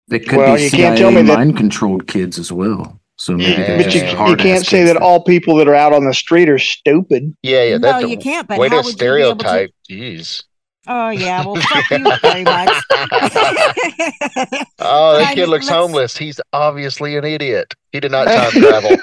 [0.09, 2.98] They could Well, be you CIA can't tell me that- mind controlled kids as well.
[3.18, 3.76] So maybe Yeah.
[3.83, 6.59] but you, you can't say that all people that are out on the street are
[6.59, 7.35] stupid.
[7.42, 7.79] Yeah, yeah.
[7.79, 8.46] no, That's a you can't.
[8.46, 9.44] But way how to would you be able to?
[9.46, 9.70] stereotype.
[9.90, 10.44] Jeez.
[10.88, 12.68] Oh yeah, well, fuck you very much.
[14.79, 16.16] Oh, that kid mean, looks let's- homeless.
[16.16, 17.74] He's obviously an idiot.
[17.92, 18.96] He did not time travel.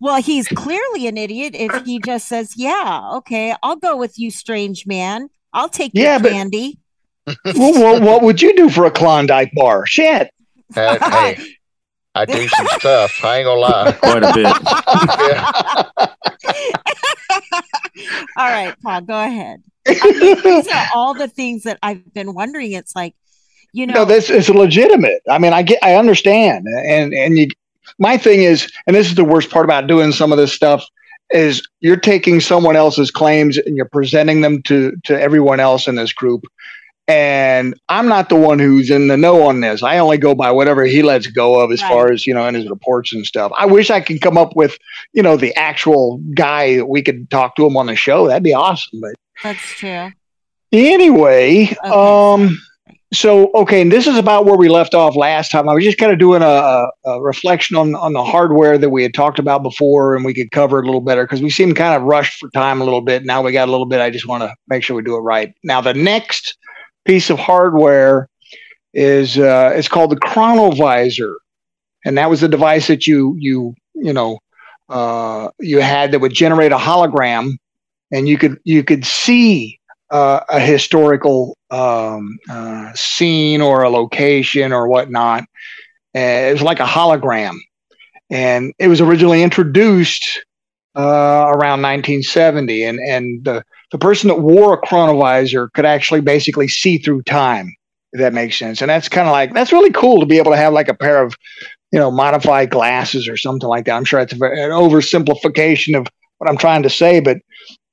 [0.00, 4.30] well, he's clearly an idiot if he just says, "Yeah, okay, I'll go with you,
[4.30, 5.28] strange man.
[5.52, 6.78] I'll take Yeah, your but- candy."
[7.56, 9.86] well, what, what would you do for a Klondike bar?
[9.86, 10.30] Shit.
[10.76, 11.38] Uh, hey,
[12.14, 13.24] I do some stuff.
[13.24, 13.92] I ain't gonna lie.
[14.00, 14.46] quite a bit.
[18.36, 19.62] all right, Paul, go ahead.
[19.86, 22.72] I mean, these are all the things that I've been wondering.
[22.72, 23.14] It's like,
[23.72, 25.22] you know, No, this is legitimate.
[25.28, 27.48] I mean, I get, I understand, and and you.
[27.98, 30.84] My thing is, and this is the worst part about doing some of this stuff,
[31.30, 35.96] is you're taking someone else's claims and you're presenting them to to everyone else in
[35.96, 36.44] this group.
[37.06, 39.82] And I'm not the one who's in the know on this.
[39.82, 41.88] I only go by whatever he lets go of as Right.
[41.90, 43.52] far as, you know, in his reports and stuff.
[43.58, 44.78] I wish I could come up with,
[45.12, 48.26] you know, the actual guy that we could talk to him on the show.
[48.26, 49.00] That'd be awesome.
[49.02, 50.12] But that's true.
[50.72, 52.58] Anyway, um,
[53.12, 55.68] so okay, and this is about where we left off last time.
[55.68, 58.90] I was just kind of doing a, a, a reflection on on the hardware that
[58.90, 61.50] we had talked about before, and we could cover it a little better because we
[61.50, 63.24] seemed kind of rushed for time a little bit.
[63.24, 64.00] Now we got a little bit.
[64.00, 65.54] I just want to make sure we do it right.
[65.62, 66.56] Now the next
[67.04, 68.28] piece of hardware
[68.92, 71.34] is uh, it's called the chronovisor,
[72.04, 74.38] and that was the device that you you you know
[74.88, 77.52] uh, you had that would generate a hologram,
[78.12, 79.78] and you could you could see
[80.10, 85.44] uh, a historical um, uh, scene or a location or whatnot.
[86.14, 87.56] It was like a hologram,
[88.30, 90.44] and it was originally introduced
[90.96, 93.64] uh, around 1970, and and the
[93.94, 97.72] the person that wore a chronovisor could actually basically see through time.
[98.12, 100.50] If that makes sense, and that's kind of like that's really cool to be able
[100.50, 101.36] to have like a pair of
[101.92, 103.94] you know modified glasses or something like that.
[103.94, 107.36] I'm sure it's a an oversimplification of what I'm trying to say, but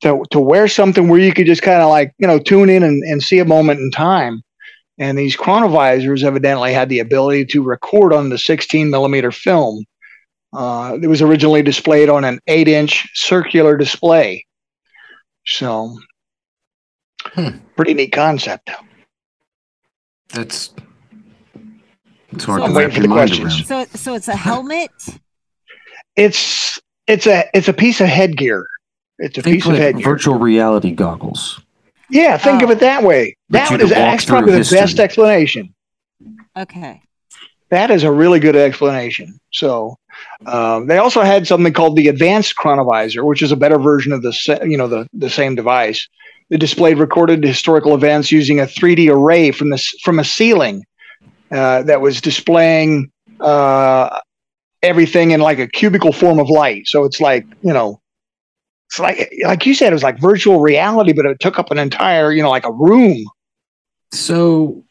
[0.02, 2.82] to to wear something where you could just kind of like you know tune in
[2.82, 4.42] and, and see a moment in time.
[4.98, 9.86] And these chronovisors evidently had the ability to record on the 16 millimeter film.
[10.52, 14.46] Uh, it was originally displayed on an eight inch circular display.
[15.46, 15.98] So,
[17.34, 17.58] Hmm.
[17.76, 18.70] pretty neat concept.
[20.30, 20.74] That's
[22.32, 23.70] it's hard So- to I'm wrap for your the mind questions.
[23.72, 23.88] around.
[23.92, 24.92] So so it's a helmet.
[26.16, 28.66] It's it's a it's a piece of headgear.
[29.20, 30.04] It's a Think piece of headgear.
[30.04, 31.62] virtual reality goggles.
[32.10, 32.74] yeah, think of Oh.
[32.74, 33.36] it that way.
[33.50, 35.74] But That you one is could that's probably through the best explanation.
[36.58, 37.02] Okay.
[37.70, 39.40] That is a really good explanation.
[39.52, 39.98] So
[40.46, 44.22] um, they also had something called the advanced chronovisor, which is a better version of
[44.22, 46.08] the you know the the same device.
[46.50, 50.84] It displayed recorded historical events using a 3D array from the s- from a ceiling
[51.52, 54.20] uh, that was displaying uh,
[54.84, 56.88] everything in like a cubical form of light.
[56.88, 58.02] So it's like you know,
[58.90, 61.78] it's like like you said, it was like virtual reality, but it took up an
[61.78, 63.24] entire you know like a room.
[64.14, 64.84] So,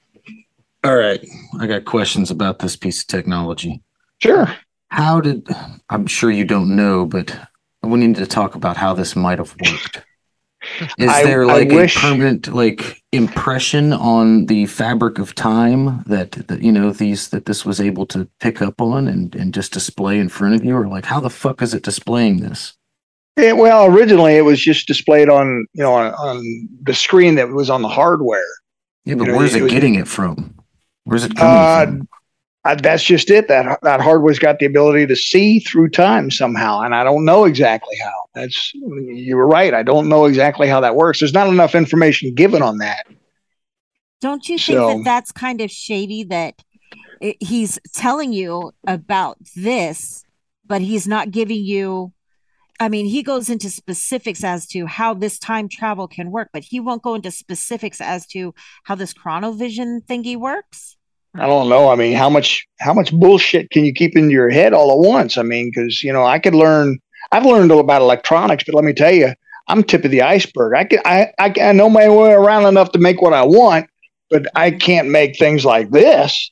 [0.85, 1.23] all right,
[1.59, 3.83] I got questions about this piece of technology.
[4.19, 4.49] Sure.
[4.91, 5.47] How did
[5.89, 7.37] I'm sure you don't know, but
[7.83, 10.05] we need to talk about how this might have worked.
[10.99, 16.33] Is I- there like wish- a permanent like impression on the fabric of time that,
[16.49, 19.73] that you know these that this was able to pick up on and, and just
[19.73, 22.75] display in front of you, or like how the fuck is it displaying this?
[23.39, 27.49] Yeah, well, originally it was just displayed on you know on, on the screen that
[27.49, 28.43] was on the hardware.
[29.07, 30.57] Yeah, but You know, where's it it was- getting it from?
[31.05, 32.09] Where's it coming Uh, from?
[32.65, 33.49] Uh, that's just it.
[33.49, 37.45] That that hardware's got the ability to see through time somehow, and I don't know
[37.45, 38.13] exactly how.
[38.35, 39.73] That's you were right.
[39.73, 41.21] I don't know exactly how that works.
[41.21, 43.07] There's not enough information given on that.
[44.21, 46.63] Don't you think So- that that's kind of shady that
[47.21, 50.25] it, he's telling you about this,
[50.67, 52.13] but he's not giving you?
[52.79, 56.65] I mean, he goes into specifics as to how this time travel can work, but
[56.65, 60.97] he won't go into specifics as to how this chronovision thingy works.
[61.35, 61.89] I don't know.
[61.89, 65.09] I mean, how much how much bullshit can you keep in your head all at
[65.09, 65.39] once?
[65.39, 66.99] I mean, because you know, I could learn.
[67.33, 69.33] I've learned all about electronics, but let me tell you,
[69.69, 70.75] I'm tip of the iceberg.
[70.77, 73.87] I can I I, I know my way around enough to make what I want,
[74.29, 76.51] but I can't make things like this.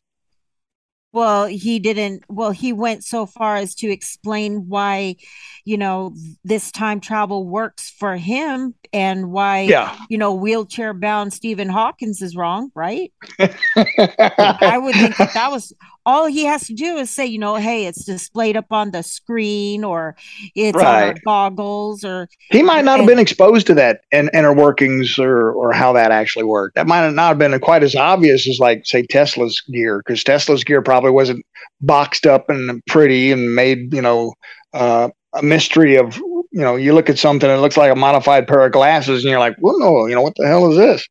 [1.13, 2.25] Well, he didn't.
[2.29, 5.17] Well, he went so far as to explain why,
[5.65, 9.97] you know, this time travel works for him and why, Yeah.
[10.11, 13.13] you know, wheelchair bound Stephen Hawkins is wrong, right?
[13.39, 15.73] I would think that that was
[16.09, 19.03] all he has to do is say, you know, hey, it's displayed up on the
[19.03, 20.17] screen or
[20.55, 24.55] it's on our goggles or He might not have been exposed to that in, inner
[24.55, 26.77] workings or, or how that actually worked.
[26.77, 30.25] That might have not have been quite as obvious as, like, say, Tesla's gear, because
[30.25, 31.45] Tesla's gear probably wasn't
[31.83, 34.33] boxed up and pretty and made, you know,
[34.73, 38.49] uh, a mystery of, you know, you look at something it looks like a modified
[38.49, 41.07] pair of glasses and you're like, well, no, you know, what the hell is this?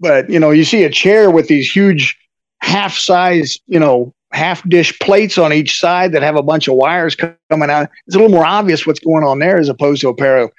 [0.00, 2.18] But, you know, you see a chair with these huge
[2.60, 6.74] half size, you know, half dish plates on each side that have a bunch of
[6.74, 7.88] wires coming out.
[8.06, 10.50] It's a little more obvious what's going on there as opposed to a pair of,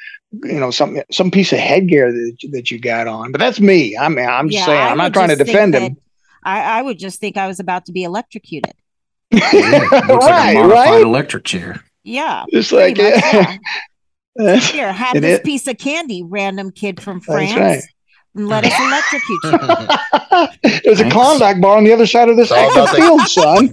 [0.43, 3.31] you know, some some piece of headgear that that you got on.
[3.31, 3.97] But that's me.
[3.97, 4.79] I mean, I'm just Yeah, saying.
[4.81, 5.97] I I'm not trying to defend that- him.
[6.43, 8.71] I, I would just think I was about to be electrocuted.
[9.31, 11.01] Yeah, it looks like right, a modified right.
[11.01, 11.83] electric chair.
[12.03, 12.45] Yeah.
[12.51, 13.59] Just like much,
[14.37, 14.55] yeah.
[14.59, 17.55] Here, have It this is- piece of candy, random kid from That's France.
[17.55, 17.83] right.
[18.35, 19.51] And let us electrocute you.
[20.83, 21.13] There's a Thanks.
[21.13, 23.71] Klondike bar on the other side of this It's all about fucking the- field,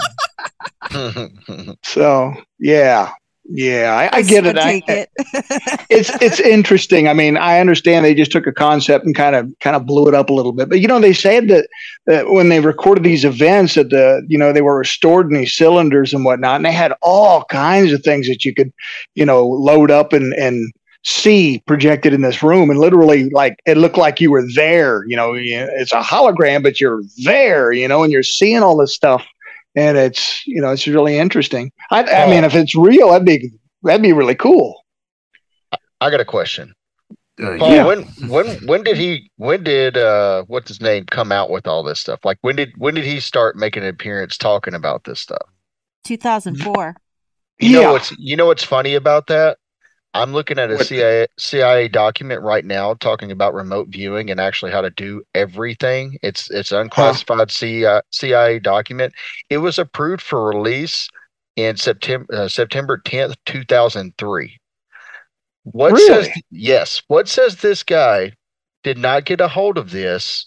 [0.93, 1.79] son.
[1.85, 3.13] So yeah,
[3.45, 4.57] yeah, I, I get it.
[4.59, 5.11] I, it.
[5.91, 7.09] it's it's interesting.
[7.09, 10.07] I mean, I understand they just took a concept and kind of kind of blew
[10.09, 10.69] it up a little bit.
[10.69, 11.67] But you know, they said that,
[12.07, 15.57] that when they recorded these events, that the you know they were stored in these
[15.57, 18.73] cylinders and whatnot, and they had all kinds of things that you could,
[19.15, 20.73] you know, load up and and
[21.05, 25.05] see projected in this room, and literally like it looked like you were there.
[25.07, 27.73] You know, it's a hologram, but you're there.
[27.73, 29.27] You know, and you're seeing all this stuff,
[29.75, 31.73] and it's you know it's really interesting.
[31.91, 33.51] I, I mean, if it's real, that'd be
[33.83, 34.85] that'd be really cool.
[36.01, 36.75] I got a question.
[37.43, 37.87] Uh, Paul, yeah.
[37.87, 41.83] when when when did he when did uh what's his name come out with all
[41.83, 42.21] this stuff?
[42.25, 45.49] Like when did when did he start making an appearance talking about this stuff?
[46.05, 46.95] 2004.
[47.59, 47.83] You Yeah.
[47.83, 49.59] know what's you know what's funny about that?
[50.15, 54.41] I'm looking at a What- CIA CIA document right now talking about remote viewing and
[54.41, 56.19] actually how to do everything.
[56.23, 59.15] It's it's unclassified CIA, CIA document.
[59.49, 61.09] It was approved for release
[61.57, 64.59] in September uh, September 10th, 2003.
[65.65, 67.03] What says yes?
[67.07, 68.33] What says this guy
[68.83, 70.47] did not get a hold of this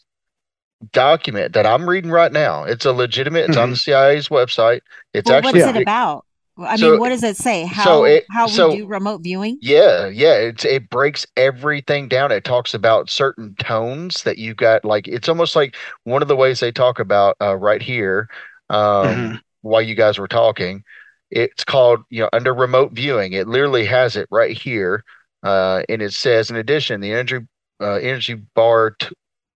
[0.91, 2.65] document that I'm reading right now?
[2.65, 3.49] It's a legitimate.
[3.49, 4.81] It's on the CIA's website.
[5.13, 6.25] It's well, actually what's it about?
[6.57, 7.65] I So- mean, what does it say?
[7.65, 9.57] How so it- how so- we do remote viewing?
[9.61, 12.31] Yeah, yeah, it's it breaks everything down.
[12.31, 16.35] It talks about certain tones that you got like it's almost like one of the
[16.35, 18.29] ways they talk about uh, right here
[18.69, 19.41] um Mhm.
[19.61, 20.83] while you guys were talking.
[21.31, 23.33] It's called, you know, under remote viewing.
[23.33, 25.03] It literally has it right here.
[25.43, 27.39] Uh and it says in addition, the energy
[27.81, 29.09] uh energy bar t-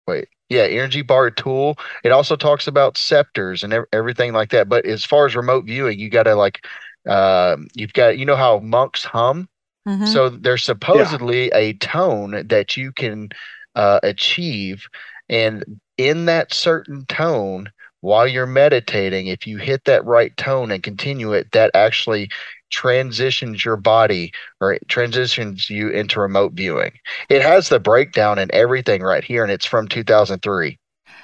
[0.08, 1.78] wait, yeah, energy bar tool.
[2.04, 4.68] It also talks about scepters and everything like that.
[4.68, 6.66] But as far as remote viewing, you got to like
[7.08, 9.48] um you've got you know how monks hum?
[9.86, 10.06] Mhm.
[10.06, 13.30] So there's supposedly a tone that you can
[13.76, 14.86] uh, achieve,
[15.30, 15.64] and
[15.98, 21.34] in that certain tone, while you're meditating, if you hit that right tone and continue
[21.34, 22.30] it, that actually
[22.72, 24.32] transitions your body
[24.62, 26.92] or it transitions you into remote viewing.
[27.30, 30.80] It has the breakdown and everything right here, and it's from 2003.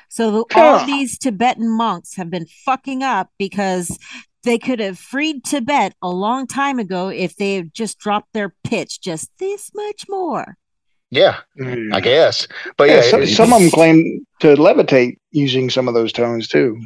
[0.09, 3.97] So the, all these Tibetan monks have been fucking up because
[4.45, 8.55] they could have freed Tibet a long time ago if they had just dropped their
[8.63, 10.57] pitch just this much more.
[11.11, 11.93] Yeah, Mm.
[11.93, 12.47] I guess.
[12.77, 16.47] But Yeah, yeah, some, some of them claim to levitate using some of those tones
[16.47, 16.79] too.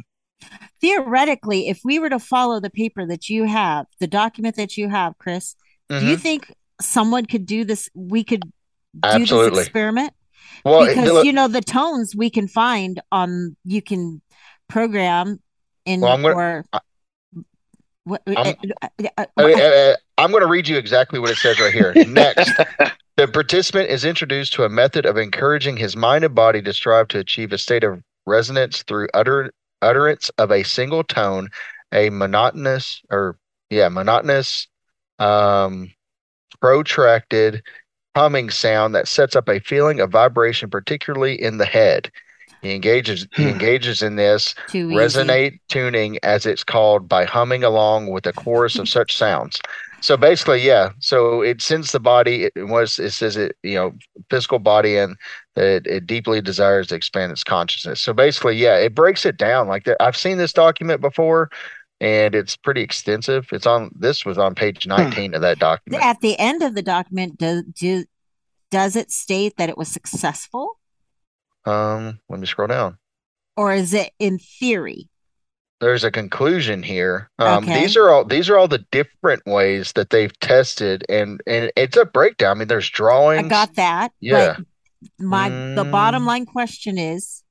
[0.80, 4.88] Theoretically, if we were to follow the paper that you have, the document that you
[4.88, 5.54] have, Chris,
[5.88, 6.20] do you Mhm.
[6.20, 7.88] think someone could do this?
[7.94, 8.50] We could do
[9.02, 9.50] Absolutely.
[9.58, 10.12] this experiment
[10.64, 14.22] well, it- because look- you know the tones we can find on you can
[14.68, 15.40] program
[15.84, 16.80] in Well, I'm gonna- or I-
[18.04, 21.60] what, I'm- uh, Uh, uh, uh, I'm going to read you exactly what it says
[21.60, 21.94] right here.
[22.06, 22.52] Next,
[23.16, 27.08] the participant is introduced to a method of encouraging his mind and body to strive
[27.08, 29.50] to achieve a state of resonance through utter,
[29.82, 31.48] utterance of a single tone,
[31.92, 33.38] a monotonous or
[33.70, 34.66] yeah, monotonous,
[35.18, 35.92] um,
[36.60, 37.62] protracted
[38.16, 42.10] humming sound that sets up a feeling of vibration, particularly in the head.
[42.62, 43.48] He engages he Hmm.
[43.48, 44.96] engages in this too easy.
[44.96, 49.60] resonate tuning as it's called by humming along with a chorus of such sounds.
[50.02, 53.92] So basically yeah so it sends the body it was it says it you know
[54.30, 55.16] physical body and
[55.56, 58.00] that it deeply desires to expand its consciousness.
[58.00, 59.68] So basically yeah it breaks it down.
[59.68, 61.50] Like that i've seen this document before
[62.02, 63.46] and it's pretty extensive.
[63.52, 66.02] It's on this was on page 19 of that document.
[66.02, 68.04] At the end of the document, does do
[68.70, 70.78] does it state that it was successful,
[71.66, 72.96] um let me scroll down
[73.56, 75.08] or is it in theory?
[75.80, 77.30] there's a conclusion here.
[77.38, 77.80] Um, Okay.
[77.80, 81.96] These are all these are all the different ways that they've tested, and and it's
[81.96, 82.50] a breakdown.
[82.50, 83.46] I mean, there's drawings.
[83.46, 84.12] I got that.
[84.20, 84.56] Yeah.
[84.58, 84.66] But
[85.18, 86.26] my the bottom Mm.
[86.26, 87.42] line question is,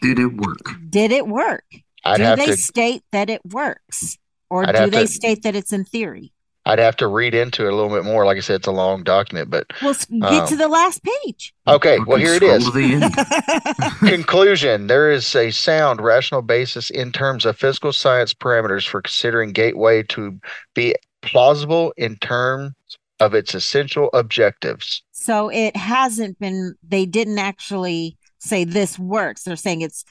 [0.00, 0.70] Did it work?
[0.88, 1.64] did it work?
[2.02, 4.16] I'd do have they to state that it works,
[4.48, 6.32] or I'd do they to- state that it's in theory?
[6.66, 8.26] I'd have to read into it a little bit more.
[8.26, 11.00] Like I said, it's a long document, but Well, s- get Um, to the last
[11.02, 11.54] page.
[11.66, 11.98] okay.
[12.06, 12.64] Well, here it scroll is.
[12.64, 13.98] to the end.
[14.00, 19.52] Conclusion: There is a sound rational basis in terms of physical science parameters for considering
[19.52, 20.38] Gateway to
[20.74, 22.72] be plausible in terms
[23.20, 25.02] of its essential objectives.
[25.12, 26.74] so it hasn't been.
[26.86, 29.44] They didn't actually say this works.
[29.44, 30.04] They're saying it's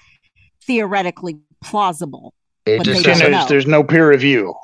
[0.65, 2.33] theoretically plausible.
[2.65, 3.47] It But just they says don't there's, know.
[3.49, 4.55] there's no peer review.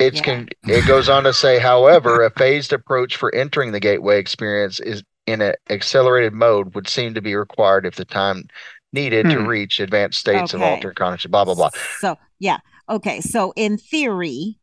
[0.00, 0.24] It's Yeah.
[0.24, 4.80] con- it goes on to say, however, a phased approach for entering the gateway experience
[4.80, 8.44] is in an accelerated mode would seem to be required if the time
[8.92, 9.46] needed to Hmm.
[9.46, 11.30] reach advanced states of altered consciousness.
[11.30, 11.70] Blah blah blah.
[11.98, 12.58] So yeah,
[12.88, 13.20] okay.
[13.20, 14.58] So in theory,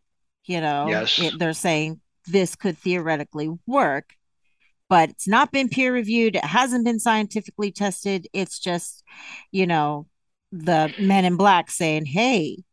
[0.46, 1.20] you know, Yes.
[1.20, 4.14] it, they're saying this could theoretically work,
[4.90, 6.36] but it's not been peer reviewed.
[6.36, 8.28] It hasn't been scientifically tested.
[8.34, 9.04] It's just,
[9.52, 10.08] you know,
[10.52, 12.64] the men in black saying, "Hey,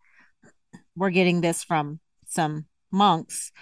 [0.96, 2.00] we're getting this from
[2.34, 3.52] some monks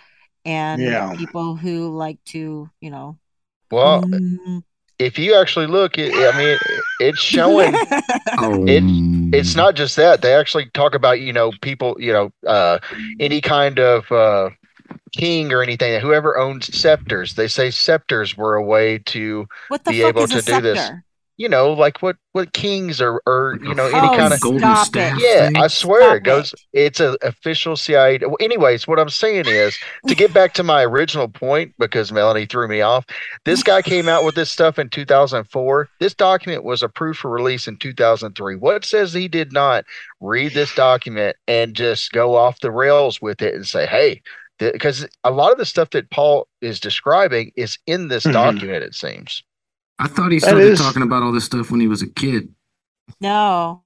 [0.44, 1.12] and Yeah.
[1.16, 3.18] people who like to, you know."
[3.70, 4.62] Well, mm,
[4.98, 6.58] if you actually look, it, I mean,
[7.00, 7.74] it's showing.
[8.38, 8.66] Oh,
[9.32, 12.78] It's not just that they actually talk about you know people you know uh,
[13.18, 14.50] any kind of uh,
[15.12, 17.34] king or anything whoever owns scepters.
[17.34, 19.46] They say scepters were a way to
[19.88, 20.92] be able to do this.
[21.36, 21.42] Scepter?
[21.42, 24.60] you know like what what kings or or you know any Oh, kind of golden
[24.60, 25.18] stop staff.
[25.20, 25.56] Yeah, thing.
[25.56, 26.52] I swear Stop it goes.
[26.52, 26.60] it.
[26.72, 28.18] It's an official CIA.
[28.22, 29.76] Well, anyways, what I'm saying is
[30.08, 33.04] to get back to my original point because Melanie threw me off.
[33.44, 35.88] This guy came out with this stuff in 2004.
[36.00, 38.56] This document was approved for release in 2003.
[38.56, 39.84] What says he did not
[40.20, 44.22] read this document and just go off the rails with it and say, "Hey,
[44.58, 48.32] because a lot of the stuff that Paul is describing is in this Mhm.
[48.32, 48.84] document.
[48.84, 49.42] It seems.
[49.98, 52.48] I thought he started is- talking about all this stuff when he was a kid.
[53.20, 53.84] No.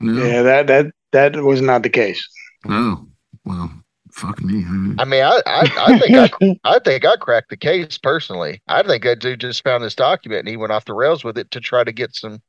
[0.00, 0.24] No.
[0.24, 2.26] Yeah, that that that was not the case.
[2.68, 3.06] Oh,
[3.44, 3.70] well,
[4.12, 4.64] fuck me.
[4.98, 8.62] I mean, I I, I think I I think I cracked the case personally.
[8.68, 11.36] I think that dude just found this document and he went off the rails with
[11.38, 12.40] it to try to get some,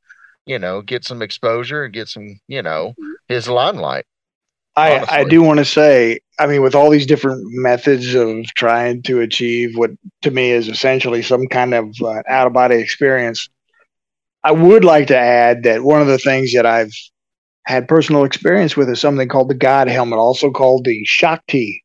[0.46, 2.94] you know, get some exposure and get some, you know,
[3.28, 4.04] his limelight.
[4.76, 9.02] I, I do want to say, I mean, with all these different methods of trying
[9.02, 9.90] to achieve what
[10.22, 13.46] to me is essentially some kind of uh, out of body experience,
[14.42, 16.94] I would like to add that one of the things that I've
[17.66, 21.84] had personal experience with is something called the God helmet, also called the Shakti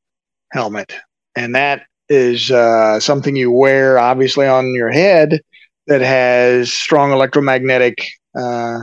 [0.53, 0.93] helmet.
[1.35, 5.41] And that is uh, something you wear obviously on your head
[5.87, 7.97] that has strong electromagnetic
[8.39, 8.79] uh,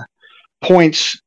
[0.62, 1.18] points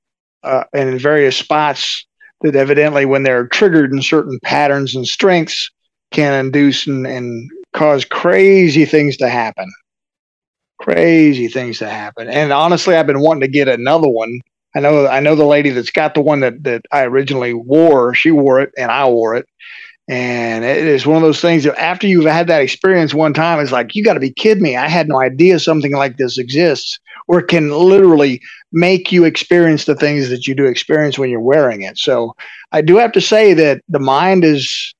[0.43, 2.05] uh, in various spots
[2.41, 5.69] that evidently, when they're triggered in certain patterns and strengths,
[6.11, 9.71] can induce and, and cause crazy things to happen.
[10.79, 12.27] Crazy things to happen.
[12.27, 14.39] And honestly, I've been wanting to get another one.
[14.75, 18.13] I know, I know the lady that's got the one that that I originally wore.
[18.13, 19.47] She wore it, and I wore it.
[20.07, 23.59] And it is one of those things that after you've had that experience one time,
[23.59, 24.75] it's like you got to be kidding me.
[24.75, 28.39] I had no idea something like this exists, or can literally
[28.71, 31.97] make you experience the things that you do experience when you're wearing it.
[31.97, 32.35] So
[32.71, 34.93] I do have to say that the mind is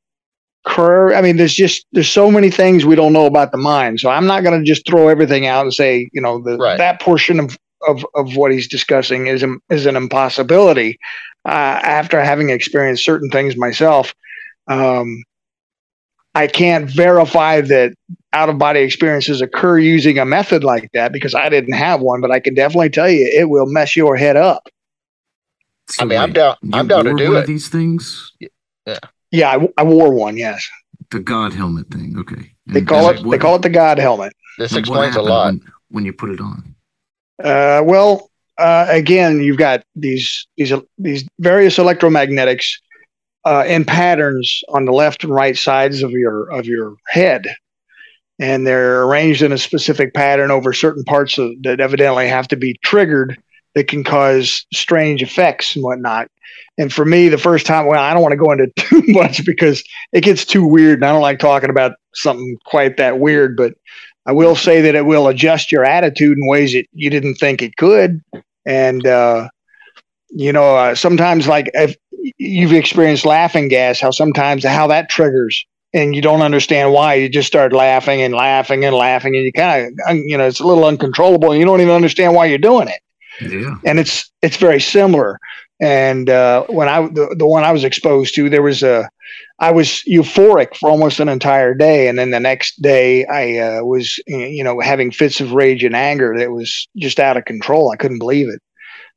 [0.66, 4.00] cur I mean, there's just there's so many things we don't know about the mind.
[4.00, 6.80] So I'm not going to just throw everything out and say, you know, the, Right.
[6.80, 10.98] that portion of, of of what he's discussing is is an impossibility.
[11.46, 14.16] Uh, after having experienced certain things myself,
[14.68, 15.24] um,
[16.34, 17.94] I can't verify that
[18.34, 22.20] out of body experiences occur using a method like that because I didn't have one,
[22.20, 24.68] but I can definitely tell you it will mess your head up.
[25.90, 26.56] So I mean, I'm down.
[26.74, 27.40] I'm down to do one it.
[27.42, 28.34] of these things.
[29.32, 30.36] Yeah, I, I wore one.
[30.38, 30.68] Yes,
[31.12, 32.16] The God helmet thing.
[32.18, 32.52] Okay.
[32.68, 34.34] they And call what- it they call it the God helmet.
[34.58, 35.48] This and explains a lot.
[35.48, 36.76] When, when you put it on.
[37.44, 42.66] Uh, well, uh, again, you've got these these these various electromagnetics
[43.46, 47.46] uh, in patterns on the left and right sides of your of your head,
[48.40, 52.56] and they're arranged in a specific pattern over certain parts of, that evidently have to
[52.56, 53.38] be triggered
[53.76, 56.30] that can cause strange effects and whatnot.
[56.78, 59.46] And for me, the first time, well, I don't want to go into too much
[59.46, 63.56] because it gets too weird, and I don't like talking about something quite that weird,
[63.56, 63.74] but
[64.26, 67.62] I will say that it will adjust your attitude in ways that you didn't think
[67.62, 68.22] it could.
[68.66, 69.50] And, uh,
[70.30, 71.96] you know, uh, sometimes like if
[72.38, 77.30] you've experienced laughing gas, how sometimes how that triggers and you don't understand why you
[77.30, 80.68] just start laughing and laughing and laughing and you kind of, you know, it's a
[80.68, 83.00] little uncontrollable and you don't even understand why you're doing it
[83.42, 83.76] Yeah.
[83.86, 85.38] and it's it's very similar.
[85.82, 89.10] And uh, when I the, the one I was exposed to, there was a
[89.60, 93.84] I was euphoric for almost an entire day, and then the next day I uh,
[93.84, 97.92] was you know having fits of rage and anger that was just out of control.
[97.92, 98.62] I couldn't believe it.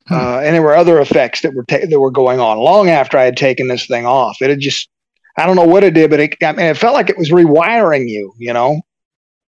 [0.09, 0.15] Hmm.
[0.15, 3.17] Uh, and there were other effects that were ta- that were going on long after
[3.17, 4.37] I had taken this thing off.
[4.41, 4.89] It had just
[5.37, 7.29] I don't know what it did, but it I mean, it felt like it was
[7.29, 8.33] rewiring you.
[8.37, 8.81] You know,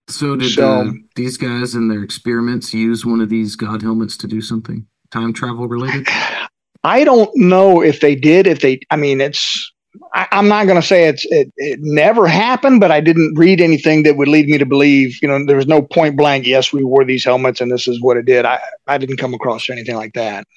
[0.07, 4.17] So did So- uh, these guys in their experiments use one of these God helmets
[4.17, 6.07] to do something time travel related?
[6.83, 8.45] I don't know if they did.
[8.47, 9.73] If they, I mean, it's.
[10.15, 13.59] I, I'm not going to say it's it, it never happened, but I didn't read
[13.59, 15.21] anything that would lead me to believe.
[15.21, 16.47] You know, there was no point blank.
[16.47, 18.45] Yes, we wore these helmets, and this is what it did.
[18.45, 20.47] I I didn't come across anything like that.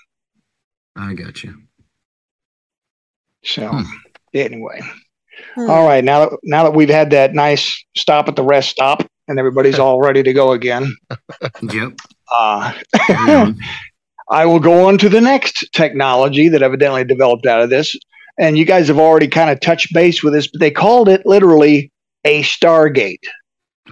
[0.96, 1.56] I got you.
[3.44, 3.82] So Hmm.
[4.32, 4.80] anyway,
[5.54, 5.68] Hmm.
[5.70, 6.04] all right.
[6.04, 9.78] Now that now that we've had that nice stop at the rest stop, and everybody's
[9.80, 10.94] all ready to go again.
[11.62, 11.92] Yep.
[12.32, 12.72] Uh,
[13.06, 13.58] Carry on.
[14.30, 17.96] I will go on to the next technology that evidently developed out of this.
[18.38, 21.26] And you guys have already kind of touched base with this, but they called it
[21.26, 21.90] literally
[22.24, 23.24] a Stargate.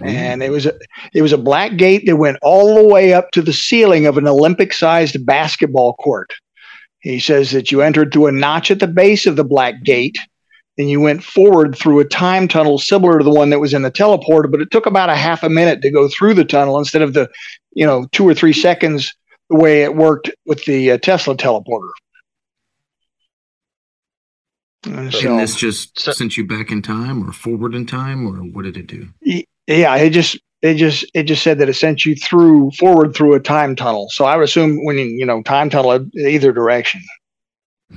[0.03, 0.77] And it was a
[1.13, 4.17] it was a black gate that went all the way up to the ceiling of
[4.17, 6.31] an Olympic-sized basketball court.
[6.99, 10.17] He says that you entered through a notch at the base of the black gate,
[10.77, 13.81] and you went forward through a time tunnel similar to the one that was in
[13.81, 16.77] the teleporter, but it took about a half a minute to go through the tunnel
[16.77, 17.29] instead of the,
[17.71, 19.15] you know, two or three seconds
[19.49, 21.91] the way it worked with the uh, Tesla teleporter.
[24.85, 28.25] And so, and this just so- sent you back in time or forward in time
[28.27, 29.09] or what did it do?
[29.67, 33.33] yeah, it just it just it just said that it sent you through forward through
[33.35, 34.07] a time tunnel.
[34.11, 37.01] So I would assume when you you know time tunnel either direction.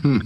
[0.00, 0.18] Hmm.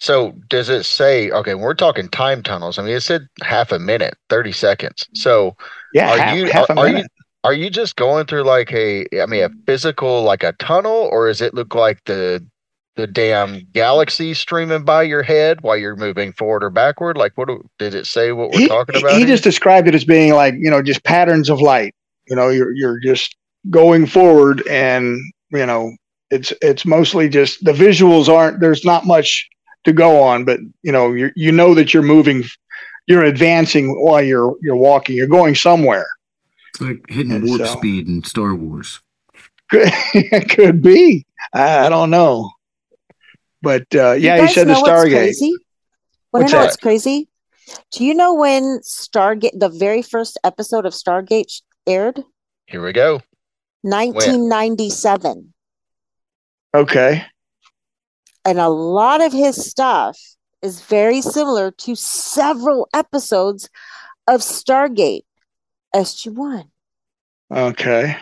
[0.00, 1.30] So does it say?
[1.30, 2.78] Okay, we're talking time tunnels.
[2.78, 5.06] I mean, it said half a minute, thirty seconds.
[5.14, 5.56] So
[5.94, 7.04] Yeah, Are half, you- half a are you-
[7.44, 9.04] are you just going through like a?
[9.20, 12.44] I mean, a physical like a tunnel, or does it look like the
[12.96, 17.16] the damn galaxy streaming by your head while you're moving forward or backward?
[17.16, 18.32] Like, what do, did it say?
[18.32, 19.12] What we're he, talking about?
[19.12, 19.28] he here?
[19.28, 21.94] just described it as being like you know just patterns of light.
[22.28, 23.36] You know, you're you're just
[23.70, 25.18] going forward, and
[25.50, 25.92] you know
[26.30, 28.60] it's it's mostly just the visuals aren't.
[28.60, 29.48] There's not much
[29.84, 32.44] to go on, but you know you you know that you're moving,
[33.06, 35.16] you're advancing while you're you're walking.
[35.16, 36.06] You're going somewhere.
[36.74, 39.00] It's like hitting And warp so- speed in Star Wars.
[39.70, 39.90] Could,
[40.50, 41.26] could be.
[41.54, 42.50] I, I don't know.
[43.62, 45.12] But uh, You yeah, he said the know what's Stargate.
[45.12, 45.50] Crazy?
[46.32, 46.66] Want What's to know that?
[46.66, 47.28] what's crazy?
[47.92, 52.22] Do you know when Stargate, the very first episode of Stargate aired?
[52.66, 53.20] Here we go.
[53.82, 55.52] 1997.
[56.74, 57.24] Okay.
[58.44, 60.18] And a lot of his stuff
[60.62, 63.68] is very similar to several episodes
[64.26, 65.24] of Stargate
[65.94, 66.64] SG1.
[67.52, 68.16] Okay.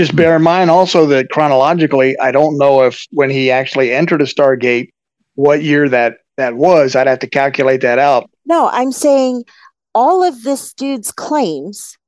[0.00, 4.22] Just bear in mind also that chronologically, I don't know if when he actually entered
[4.22, 4.88] a Stargate,
[5.34, 6.96] what year that that was.
[6.96, 8.30] I'd have to calculate that out.
[8.46, 9.44] No, I'm saying
[9.94, 11.98] all of this dude's claims,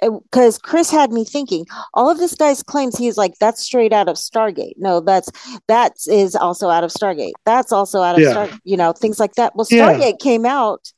[0.00, 4.08] because Chris had me thinking, all of this guy's claims, he's like, that's straight out
[4.08, 4.74] of Stargate.
[4.76, 5.30] No, that's
[5.68, 7.34] that is also out of Stargate.
[7.46, 8.30] That's also out of Yeah.
[8.32, 9.54] Star, you know, things like that.
[9.54, 9.86] Well, Yeah.
[9.86, 10.92] Stargate came out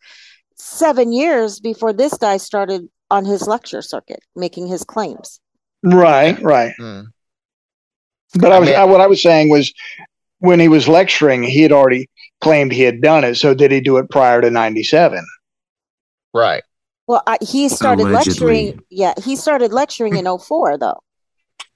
[0.57, 5.41] seven years before this guy started on his lecture circuit making his claims.
[5.83, 6.73] Right, right.
[6.79, 7.01] Hmm.
[8.35, 9.73] But I I was mean- I, what I was saying was
[10.39, 12.09] when he was lecturing, he had already
[12.41, 13.37] claimed he had done it.
[13.37, 15.25] So did he do it prior to ninety seven?
[16.35, 16.63] Right.
[17.07, 18.67] Well, I, he started Allegedly.
[18.67, 18.85] lecturing.
[18.91, 21.01] Yeah, he started lecturing in 04, though.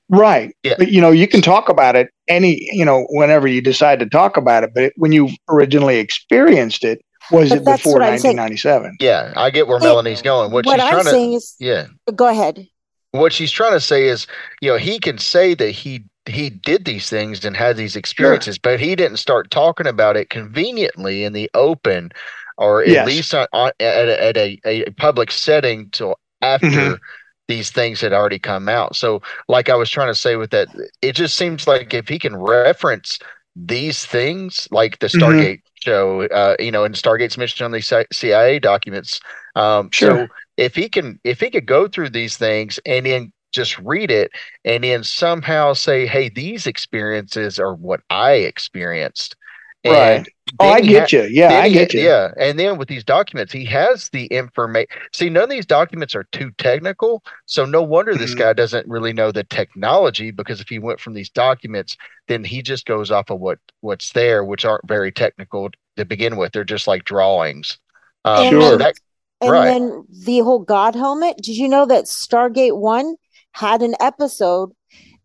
[0.09, 0.55] Right.
[0.63, 0.75] Yeah.
[0.79, 4.07] But you know, you can talk about it any, you know, whenever you decide to
[4.09, 4.71] talk about it.
[4.73, 7.03] But when you originally experienced it,
[7.33, 8.37] was But it before what I'm saying.
[8.37, 8.97] 1997?
[9.01, 10.53] Yeah, I get where Hey, Melanie's going.
[10.53, 12.69] What, what she's I'm trying to is, yeah, go ahead.
[13.13, 14.27] What she's trying to say is,
[14.61, 18.59] you know, he can say that he he did these things and had these experiences,
[18.59, 22.11] but he didn't start talking about it conveniently in the open,
[22.59, 23.01] or at Yes.
[23.01, 27.01] least on, on at, a, at a, a public setting till after Mhm.
[27.49, 28.97] these things had already come out.
[28.97, 30.69] So, like I was trying to say with that,
[31.01, 33.19] it just seems like if he can reference
[33.55, 35.47] these things, like the Mhm.
[35.47, 39.21] Stargate show, uh, you know, and Stargate's mentioned on these CIA documents.
[39.55, 40.17] Um, Sure.
[40.17, 44.11] So if he can, if he could go through these things and then just read
[44.11, 44.31] it
[44.65, 49.37] and then somehow say, "Hey, these experiences are what I experienced,"
[49.85, 50.27] Right.
[50.61, 51.23] Oh, I get ha- you.
[51.25, 52.01] Yeah, I he- get you.
[52.01, 54.89] Yeah, and then with these documents, he has the information.
[55.13, 58.39] See, none of these documents are too technical, so no wonder this Mhm.
[58.39, 60.31] guy doesn't really know the technology.
[60.31, 61.97] Because if he went from these documents,
[62.29, 66.37] then he just goes off of what what's there, which aren't very technical to begin
[66.37, 66.53] with.
[66.53, 67.79] They're just like drawings.
[68.25, 68.79] Um, And so Sure.
[68.79, 68.95] that-
[69.41, 69.65] And Right.
[69.67, 71.37] then the whole God helmet.
[71.39, 73.17] Did you know that Stargate One
[73.53, 74.71] had an episode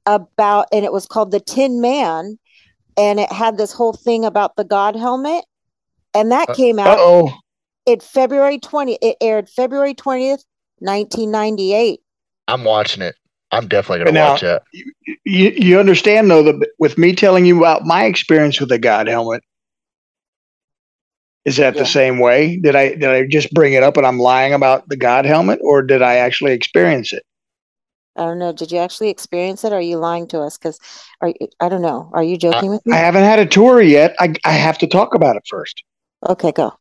[0.06, 2.38] about, and it was called The Tin Man,
[2.98, 5.46] and it had this whole thing about the God helmet,
[6.14, 7.34] and that Uh, came out oh.
[7.86, 8.98] in February 20.
[9.02, 10.44] It aired February 20th,
[10.80, 12.02] 1998.
[12.48, 13.16] I'm watching it.
[13.52, 14.64] I'm definitely going to watch that.
[15.26, 19.08] You, you understand though that with me telling you about my experience with the God
[19.08, 19.44] helmet,
[21.46, 21.82] is that Yeah.
[21.82, 22.58] the same way?
[22.58, 25.60] Did I did I just bring it up and I'm lying about the God helmet,
[25.64, 27.24] or did I actually experience it?
[28.18, 28.52] I don't know.
[28.52, 29.72] Did you actually experience it?
[29.72, 30.58] Or are you lying to us?
[30.58, 30.80] Because
[31.22, 32.10] are I don't know.
[32.14, 32.94] Are you joking with me?
[32.94, 34.16] I haven't had a tour yet.
[34.20, 35.84] I I have to talk about it first.
[36.30, 36.74] okay, go.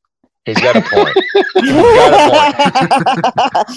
[0.45, 1.17] He's got a point.
[1.55, 3.67] got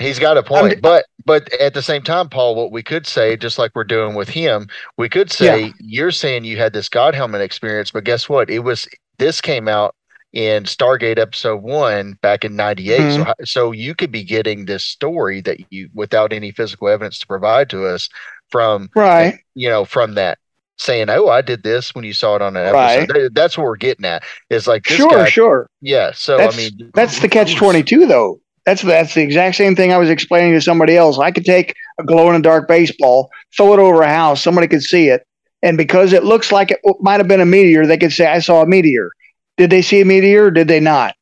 [0.00, 3.36] He's got a point, but but at the same time, Paul, what we could say,
[3.36, 4.66] just like we're doing with him,
[4.98, 8.50] we could say you're saying you had this God helmet experience, but guess what?
[8.50, 8.88] It was
[9.18, 9.94] this came out
[10.32, 13.24] in Stargate Episode One back in '98, so Mhm.
[13.26, 17.26] ho- so you could be getting this story that you without any physical evidence to
[17.26, 18.08] provide to us
[18.50, 19.38] from Right.
[19.54, 20.38] you know from that
[20.76, 22.98] saying, "Oh, I did this" when you saw it on an Right.
[22.98, 23.14] episode.
[23.14, 24.24] Th- That's what we're getting at.
[24.50, 25.68] Is like Sure, guy, sure.
[25.80, 26.10] yeah.
[26.14, 28.40] So That's I mean, that's the catch 22 though.
[28.66, 31.18] That's that's the exact same thing I was explaining to somebody else.
[31.18, 34.66] I could take a glow in the dark baseball, throw it over a house, somebody
[34.66, 35.22] could see it,
[35.64, 38.38] and because it looks like it might have been a meteor, they could say, "I
[38.38, 39.10] saw a meteor."
[39.56, 40.46] Did they see a meteor?
[40.46, 41.14] or Did they not?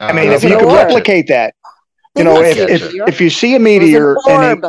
[0.00, 0.76] I mean, uh, if you an could orb.
[0.76, 1.54] replicate that,
[2.16, 4.64] you It know, if if, if you see a meteor, an and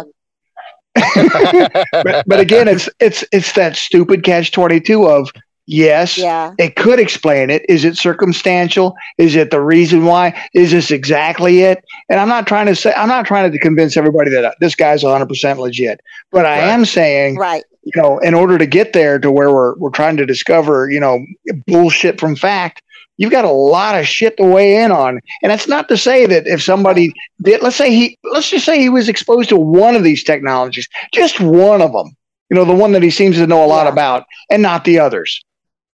[0.95, 5.31] it, but, but again, it's it's it's that stupid catch twenty two of
[5.69, 6.51] yes, Yeah.
[6.57, 7.63] it could explain it.
[7.69, 8.95] Is it circumstantial?
[9.17, 10.33] Is it the reason why?
[10.53, 11.83] Is this exactly it?
[12.09, 14.75] And I'm not trying to say I'm not trying to convince everybody that uh, this
[14.75, 16.01] guy's 100% legit,
[16.31, 16.69] but I Right.
[16.69, 17.63] am saying, Right.
[17.83, 20.99] you know, in order to get there to where we're we're trying to discover, you
[20.99, 21.19] know,
[21.67, 22.81] bullshit from fact,
[23.17, 25.19] you've got a lot of shit to weigh in on.
[25.43, 28.79] And it's not to say that if somebody did, let's say he, let's just say
[28.79, 32.15] he was exposed to one of these technologies, just one of them.
[32.49, 33.91] You know, the one that he seems to know a lot Yeah.
[33.91, 35.39] about, and not the others.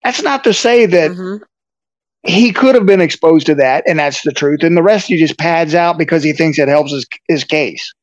[0.04, 1.42] That's not to say that Mhm.
[2.26, 4.64] he could have been exposed to that, and that's the truth.
[4.64, 7.94] And the rest he just pads out because he thinks it helps his his case.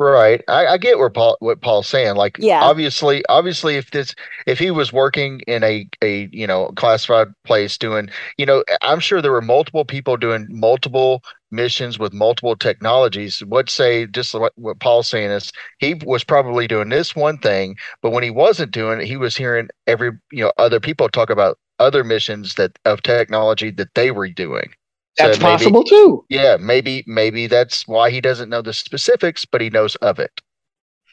[0.00, 0.42] Right.
[0.46, 2.14] I, I get where Paul what Paul's saying.
[2.14, 2.60] Like Yeah.
[2.60, 4.14] obviously obviously if this
[4.46, 9.00] if he was working in a a you know classified place doing you know I'm
[9.00, 13.40] sure there were multiple people doing multiple missions with multiple technologies.
[13.44, 17.76] What say just what, what Paul's saying is he was probably doing this one thing,
[18.00, 21.28] but when he wasn't doing it, he was hearing every you know other people talk
[21.28, 24.70] about other missions that of technology that they were doing.
[25.18, 26.24] So That's maybe- possible too.
[26.28, 30.40] yeah, maybe maybe that's why he doesn't know the specifics, but he knows of it.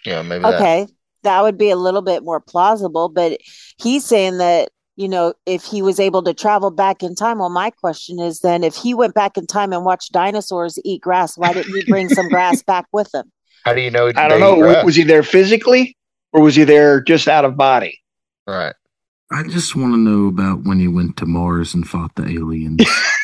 [0.05, 0.45] Yeah, maybe.
[0.45, 0.87] Okay,
[1.23, 3.39] that would be a little bit more plausible, but
[3.77, 7.49] he's saying that, you know, if he was able to travel back in time, well,
[7.49, 11.35] my question is then if he went back in time and watched dinosaurs eat grass,
[11.37, 13.31] why didn't he bring some grass back with him?
[13.63, 14.11] How do you know?
[14.15, 14.57] I don't know.
[14.57, 14.83] grass?
[14.83, 15.97] Uh, was he there physically,
[16.31, 17.99] or was he there just out of body?
[18.45, 18.75] right?
[19.31, 22.85] I just want to know about when he went to Mars and fought the aliens.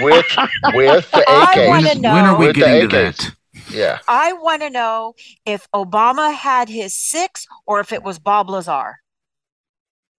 [0.00, 0.26] With
[0.74, 1.70] with the I AK.
[1.70, 3.30] when, know- when are we getting to that?
[3.70, 3.98] Yeah.
[4.06, 5.14] I want to know
[5.44, 8.96] if Obama had his six or if it was Bob Lazar.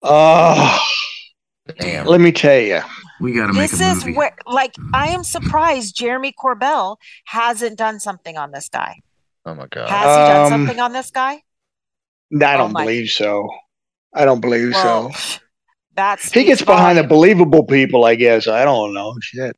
[0.02, 0.78] Oh,
[1.78, 2.06] Damn.
[2.06, 2.80] let me tell you.
[3.20, 7.78] We got to make This a is where, like, I am surprised Jeremy Corbell hasn't
[7.78, 9.00] done something on this guy.
[9.46, 9.88] Oh my god.
[9.88, 11.32] Has he done Um, something on this guy?
[11.32, 11.40] I
[12.32, 13.48] Oh don't my- believe so.
[14.14, 15.38] I don't believe Well, so.
[15.96, 18.46] That's He gets behind the believable people, I guess.
[18.46, 19.16] I don't know.
[19.20, 19.56] Shit.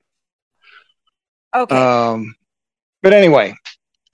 [1.55, 1.77] Okay.
[1.77, 2.35] Um,
[3.03, 3.55] but anyway,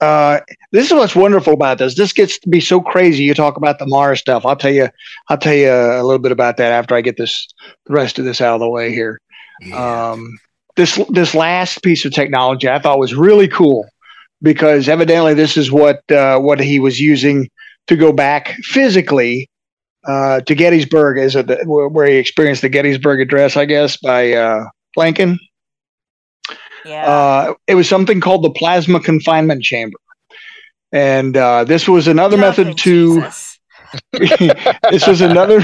[0.01, 0.39] uh,
[0.71, 1.95] this is what's wonderful about this.
[1.95, 3.23] This gets to be so crazy.
[3.23, 4.45] You talk about the Mars stuff.
[4.45, 4.89] I'll tell you.
[5.29, 7.47] I'll tell you a little bit about that after I get this
[7.85, 9.19] the rest of this out of the way here.
[9.61, 10.11] Yeah.
[10.11, 10.37] Um,
[10.75, 13.87] this this last piece of technology I thought was really cool
[14.41, 17.49] because evidently this is what uh, what he was using
[17.87, 19.49] to go back physically
[20.07, 24.33] uh, to Gettysburg, is it the, where he experienced the Gettysburg Address, I guess, by
[24.33, 25.39] uh, Lincoln.
[26.85, 27.05] yeah.
[27.05, 29.97] Uh, it was something called the plasma confinement chamber,
[30.91, 33.27] and uh, this was another method to.
[34.91, 35.63] This was another.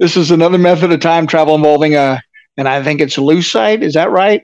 [0.00, 2.20] This was another method of time travel involving a,
[2.56, 3.82] and I think it's lucite.
[3.82, 4.42] Is that right?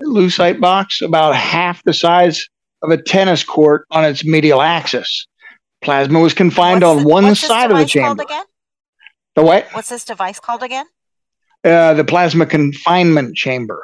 [0.00, 2.48] Lucite box, about half the size
[2.82, 5.26] of a tennis court on its medial axis.
[5.82, 8.24] Plasma was confined What's on the- one side of the chamber.
[9.34, 9.68] The what?
[9.72, 10.86] What's this device called again?
[11.64, 13.82] uh, the plasma confinement chamber.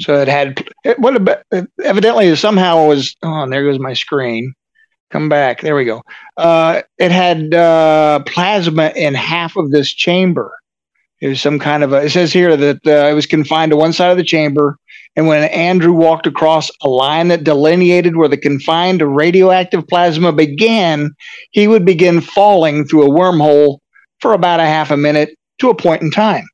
[0.00, 1.42] So it had it, what about,
[1.82, 4.52] evidently somehow it was oh and there goes my screen.
[5.10, 5.60] Come back.
[5.60, 6.02] There we go.
[6.36, 10.52] Uh, it had uh, plasma in half of this chamber.
[11.20, 12.02] It was some kind of a.
[12.02, 14.76] It says here that uh, it was confined to one side of the chamber,
[15.16, 21.10] and when Andrew walked across a line that delineated where the confined radioactive plasma began,
[21.50, 23.78] he would begin falling through a wormhole
[24.20, 26.46] for about a half a minute to a point in time.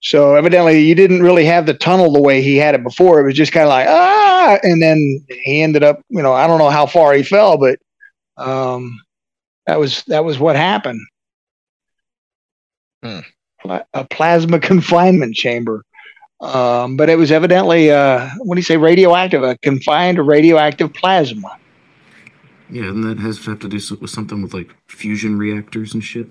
[0.00, 3.20] So evidently, you didn't really have the tunnel the way he had it before.
[3.20, 6.46] It was just kind of like ah, and then he ended up, you know, I
[6.46, 7.78] don't know how far he fell, but
[8.38, 8.98] um,
[9.66, 11.00] that was that was what happened.
[13.60, 15.84] Pla- A plasma confinement chamber.
[16.40, 21.56] Um, but it was evidently, uh, what do you say, radioactive, a confined radioactive plasma.
[22.68, 26.02] Yeah, and that has to have to do with something with like fusion reactors and
[26.02, 26.28] shit.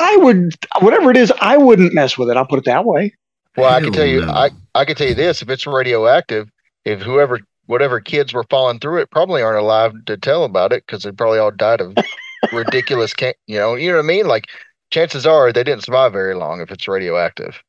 [0.00, 2.36] I would, whatever it is, I wouldn't mess with it.
[2.36, 3.14] I'll put it that way.
[3.56, 4.24] Well, I can Hell tell you.
[4.24, 6.48] I I can tell you this: if it's radioactive,
[6.84, 10.84] if whoever, whatever kids were falling through it, probably aren't alive to tell about it
[10.86, 11.96] because they probably all died of
[12.52, 14.26] ridiculous, can you know, you know what I mean?
[14.28, 14.46] Like,
[14.90, 17.62] chances are they didn't survive very long if it's radioactive.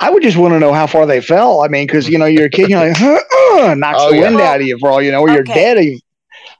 [0.00, 1.62] I would just want to know how far they fell.
[1.62, 3.20] I mean, because you know you're a kid, you're like, huh,
[3.70, 4.22] uh, knocks Oh, the yeah.
[4.22, 5.78] wind out of you for all you know, or you're dead.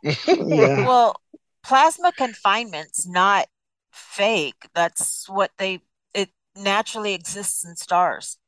[0.03, 0.87] Yeah.
[0.87, 1.17] Well,
[1.63, 3.47] plasma confinement's not
[3.93, 4.69] fake.
[4.75, 5.81] That's what they
[6.15, 8.39] it naturally exists in stars.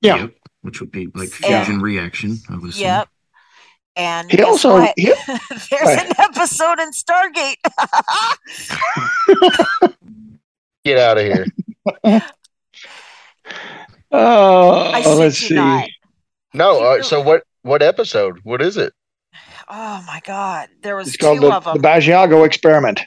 [0.00, 0.16] Yeah.
[0.16, 1.64] Yep, which would be like Yeah.
[1.64, 2.38] fusion reaction.
[2.50, 2.82] I would assume.
[2.82, 3.08] Yep.
[3.96, 4.92] And He also- what?
[4.96, 5.06] he-
[5.70, 7.56] There's an episode in Stargate.
[10.84, 11.46] Get out of here!
[14.10, 15.54] Oh, I let's see.
[15.54, 15.88] not.
[16.54, 17.42] No, uh, so what?
[17.62, 18.38] What episode?
[18.42, 18.92] What is it?
[19.68, 20.68] Oh my God.
[20.82, 21.82] There was It's called two the, of the them.
[22.44, 23.00] Experiment.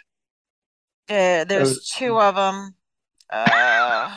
[1.09, 2.75] Uh, there's was- two of them.
[3.31, 4.15] Uh,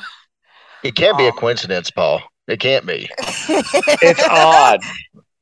[0.83, 2.21] It can't be a Um, coincidence, Paul.
[2.49, 3.09] It can't be.
[3.49, 4.81] It's odd.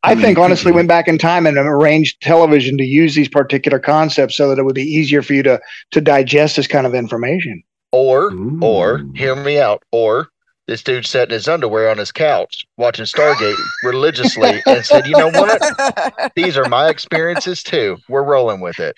[0.05, 0.77] I I think honestly be.
[0.77, 4.65] went back in time and arranged television to use these particular concepts so that it
[4.65, 5.61] would be easier for you to
[5.91, 7.63] to digest this kind of information.
[7.93, 8.33] Or,
[8.63, 9.83] or hear me out.
[9.93, 10.29] Or
[10.67, 15.17] this dude sat in his underwear on his couch watching Stargate religiously and said, "You
[15.17, 16.33] know what?
[16.35, 17.99] These are my experiences too.
[18.09, 18.95] We're rolling with it."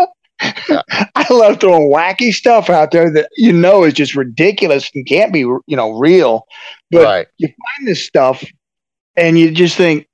[0.40, 5.32] I love throwing wacky stuff out there that you know is just ridiculous and can't
[5.32, 6.46] be, you know, real.
[6.90, 7.26] But right.
[7.38, 8.44] you find this stuff
[9.16, 10.06] and you just think,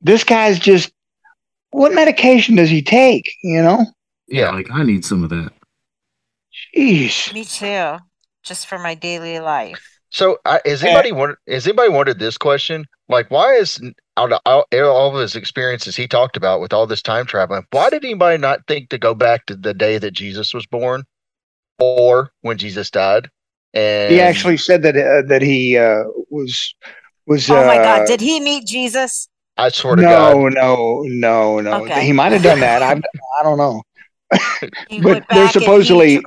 [0.00, 0.92] this guy's just,
[1.70, 3.30] what medication does he take?
[3.42, 3.86] You know?
[4.26, 5.52] Yeah, like I need some of that.
[6.78, 7.32] Jeez.
[7.34, 7.98] Me too.
[8.44, 9.98] Just for my daily life.
[10.10, 11.38] So, uh, has anybody wondered?
[11.48, 12.86] Has anybody wondered this question?
[13.08, 13.80] Like, why is
[14.16, 17.64] out of all, all of his experiences he talked about with all this time traveling,
[17.72, 21.04] why did anybody not think to go back to the day that Jesus was born,
[21.78, 23.28] or when Jesus died?
[23.74, 26.74] And He actually said that uh, that he uh, was
[27.26, 27.50] was.
[27.50, 28.06] Oh my uh, God.
[28.06, 29.28] Did he meet Jesus?
[29.58, 31.84] I swear to no, God, no, no, no.
[31.84, 32.04] Okay.
[32.04, 32.82] He might have done that.
[32.82, 32.92] I,
[33.40, 33.82] I don't know.
[34.30, 34.48] But
[34.90, 36.22] they're back he- supposedly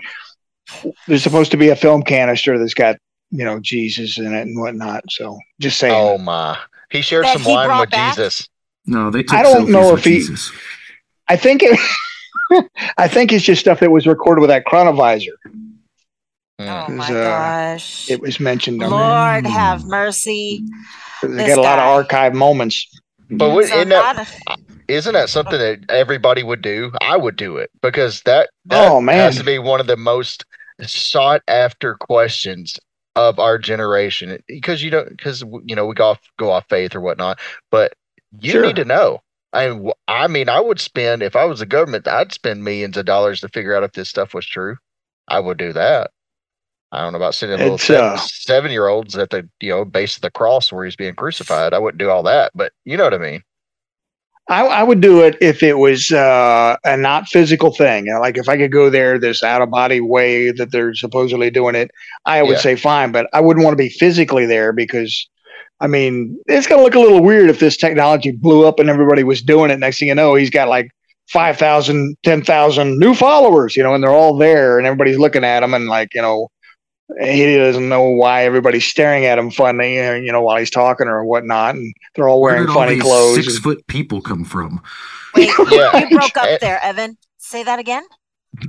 [1.07, 2.97] there's supposed to be a film canister that's got
[3.31, 5.03] you know Jesus in it and whatnot.
[5.09, 5.93] So just saying.
[5.95, 6.57] oh my,
[6.89, 8.15] he shared That some he wine with back?
[8.15, 8.47] Jesus.
[8.85, 10.51] No, they took I don't know with if he- Jesus.
[11.27, 11.79] I think it.
[12.97, 15.29] I think it's just stuff that was recorded with that chronovisor.
[15.45, 15.49] Oh
[16.59, 16.89] Mm.
[16.89, 18.09] It my was, uh, gosh.
[18.11, 20.63] It was mentioned on Lord have mercy.
[21.21, 21.29] there.
[21.31, 22.85] They this got a lot of archive moments.
[23.31, 26.91] But what, So isn't that not- isn't that something that everybody would do?
[27.01, 29.15] I would do it because that that Oh, man.
[29.15, 30.45] has to be one of the most
[30.87, 32.79] sought after questions
[33.15, 36.95] of our generation because you don't because you know we go off go off faith
[36.95, 37.39] or whatnot,
[37.71, 37.93] but
[38.39, 38.61] you Sure.
[38.61, 39.21] need to know.
[39.53, 39.77] I
[40.07, 43.41] I mean I would spend if I was the government I'd spend millions of dollars
[43.41, 44.77] to figure out if this stuff was true.
[45.27, 46.11] I would do that.
[46.91, 50.17] I don't know about sending little uh, seven year olds at the you know base
[50.17, 51.73] of the cross where he's being crucified.
[51.73, 53.43] I wouldn't do all that, but you know what I mean.
[54.51, 58.13] I, I would do it if it was uh, a not physical thing.
[58.19, 61.73] Like if I could go there this out of body way that they're supposedly doing
[61.73, 61.89] it,
[62.25, 62.57] I would Yeah.
[62.59, 63.13] say fine.
[63.13, 65.29] But I wouldn't want to be physically there because,
[65.79, 68.89] I mean, it's going to look a little weird if this technology blew up and
[68.89, 69.79] everybody was doing it.
[69.79, 70.89] Next thing you know, he's got like
[71.29, 75.73] 5,000, 10,000 new followers, you know, and they're all there and everybody's looking at him
[75.73, 76.49] and like, you know,
[77.19, 81.25] he doesn't know why everybody's staring at him funny, you know, while he's talking or
[81.25, 81.75] whatnot.
[81.75, 83.35] And they're all Where wearing did all funny these clothes.
[83.35, 84.81] six and- foot people come from?
[85.35, 85.97] Wait, Yeah.
[86.07, 87.17] you broke up there, Evan.
[87.37, 88.03] Say that again.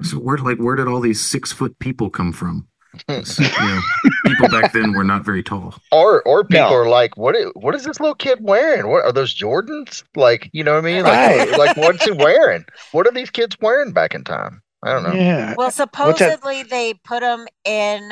[0.03, 2.69] So where like where did all these six foot people come from?
[3.09, 3.15] Hmm.
[3.17, 3.81] 'Cause, you know,
[4.27, 5.75] people back then were not very tall.
[5.91, 6.75] Or or people No.
[6.77, 8.89] are like, what is, what is this little kid wearing?
[8.89, 10.05] What are those Jordans?
[10.15, 11.03] Like, you know what I mean?
[11.05, 11.59] Like, Right.
[11.59, 12.65] like what's he wearing?
[12.93, 14.63] What are these kids wearing back in time?
[14.85, 15.13] I don't know.
[15.15, 15.55] Yeah.
[15.57, 18.11] Well, supposedly they put them in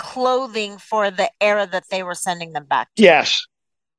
[0.00, 3.02] clothing for the era that they were sending them back to.
[3.02, 3.46] Yes.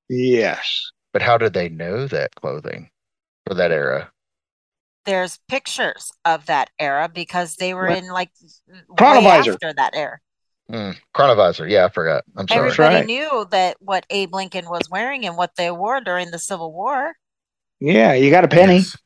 [0.09, 0.91] Yes.
[1.13, 2.89] But how did they know that clothing
[3.45, 4.11] for that era?
[5.05, 8.03] There's pictures of that era because they were Right.
[8.03, 8.31] in like
[8.97, 9.53] Chronovisor.
[9.53, 10.19] after that era.
[10.69, 10.91] Hmm.
[11.15, 11.69] Chronovisor.
[11.69, 12.23] Yeah, I forgot.
[12.35, 12.69] I'm sorry.
[12.71, 13.05] Everybody right.
[13.05, 17.13] knew that what Abe Lincoln was wearing and what they wore during the Civil War.
[17.79, 18.13] Yeah.
[18.13, 18.77] You got a penny.
[18.77, 18.97] Yes.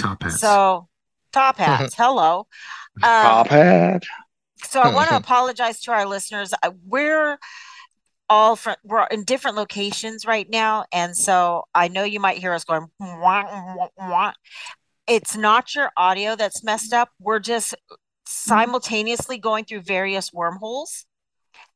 [0.00, 0.40] Top hats.
[0.40, 0.88] So,
[1.32, 1.94] top hats.
[1.98, 2.46] hello.
[2.96, 4.02] Um, Top hat.
[4.66, 6.52] So I oh, want to apologize to our listeners.
[6.84, 7.38] We're
[8.28, 12.52] all from we're in different locations right now, and so I know you might hear
[12.52, 12.86] us going.
[12.98, 14.32] "Wah, wah, wah."
[15.06, 17.10] It's not your audio that's messed up.
[17.20, 17.74] We're just
[18.26, 21.06] simultaneously going through various wormholes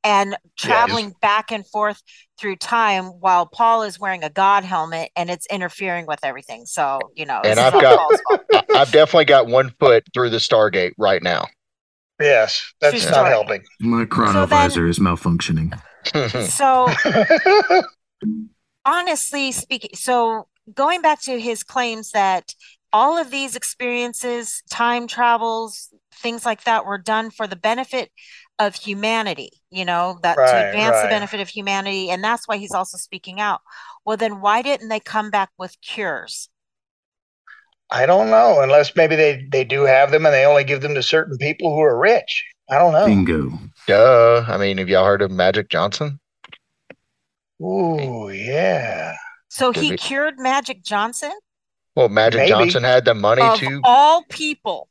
[0.02, 2.02] and traveling back and forth
[2.38, 6.66] through time while Paul is wearing a God helmet and it's interfering with everything.
[6.66, 8.40] So you know, And I've got- Paul's fault.
[8.52, 11.46] I- I've definitely got one foot through the Stargate right now.
[12.20, 12.72] Yes.
[12.80, 13.30] That's True not story.
[13.30, 13.62] helping.
[13.80, 15.80] My chronovisor is malfunctioning.
[16.50, 16.88] So
[18.84, 22.54] honestly speaking, so going back to his claims that
[22.92, 28.10] all of these experiences, time travels, things like that were done for the benefit
[28.58, 32.10] of humanity, you know, that to Right, advance the benefit of humanity.
[32.10, 33.60] And that's why he's also speaking out.
[34.04, 36.49] Well, then why didn't they come back with cures?
[37.92, 38.60] I don't know.
[38.60, 41.74] Unless maybe they, they do have them and they only give them to certain people
[41.74, 42.44] who are rich.
[42.70, 43.06] I don't know.
[43.06, 43.50] Bingo.
[43.86, 44.44] Duh.
[44.46, 46.20] I mean, have y'all heard of Magic Johnson?
[47.62, 49.14] Ooh, yeah.
[49.48, 49.96] So Could he be.
[49.96, 51.32] cured Magic Johnson
[51.96, 52.48] Well, Magic Maybe.
[52.48, 53.80] Johnson had the money of to.
[53.84, 54.88] all people,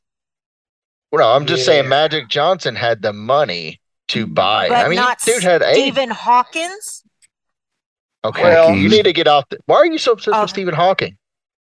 [1.12, 3.80] Well, no, I'm just saying Magic Johnson had the money
[4.10, 4.68] to buy.
[4.68, 5.76] but I mean, not dude had eight.
[5.76, 7.04] Stephen Hawkins.
[8.26, 9.45] Okay, Well- you need to get off.
[9.50, 11.18] The, why are you so obsessed with Stephen Hawking?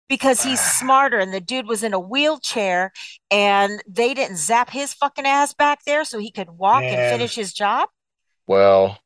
[0.10, 2.92] Because he's smarter and the dude was in a wheelchair
[3.32, 7.36] and they didn't zap his fucking ass back there so he could walk and finish
[7.36, 7.90] his job.
[8.48, 9.00] Well,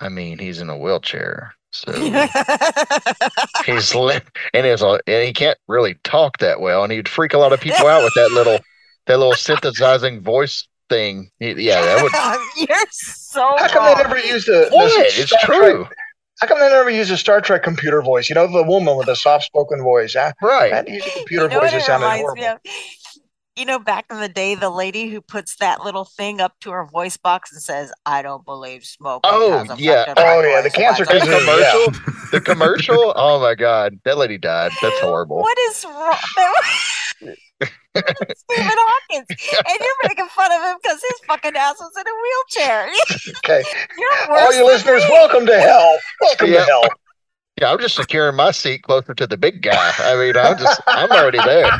[0.00, 1.92] I mean, he's in a wheelchair, so
[3.64, 4.20] he's li-
[4.54, 7.52] and he's a, and he can't really talk that well, and he'd freak a lot
[7.52, 8.58] of people out with that little
[9.06, 11.30] that little synthesizing voice thing.
[11.40, 12.68] Yeah, that would.
[12.68, 13.40] You're so.
[13.58, 13.96] How come wrong.
[13.96, 14.68] they never used the?
[14.70, 15.06] What?
[15.06, 15.84] It's true.
[15.84, 15.96] Trek-
[16.42, 18.28] how come they never use a Star Trek computer voice?
[18.28, 20.16] You know, the woman with the soft-spoken voice.
[20.16, 20.72] I, I Right.
[20.72, 21.70] had to use a computer You know voice.
[21.70, 22.58] what It it sounded horrible.
[23.56, 23.60] Of?
[23.60, 26.70] You know, back in the day, the lady who puts that little thing up to
[26.70, 30.12] her voice box and says, "I don't believe smoke." Oh, yeah.
[30.16, 32.30] my Oh, yeah, the cancer The whatsoever." commercial.
[32.32, 33.12] The commercial.
[33.16, 34.72] Oh my god, that lady died.
[34.80, 35.38] That's horrible.
[35.40, 36.16] What is wrong?
[37.94, 42.14] Stephen Hawkins, and you're making fun of him because his fucking ass was in a
[42.22, 42.88] wheelchair.
[43.44, 43.62] Okay,
[43.98, 45.10] You're all you listeners, me.
[45.10, 45.98] welcome to hell.
[46.20, 46.60] Welcome Yeah.
[46.60, 46.82] to hell.
[47.60, 49.92] Yeah, I'm just securing my seat closer to the big guy.
[49.98, 51.70] I mean, I'm just, I'm already there.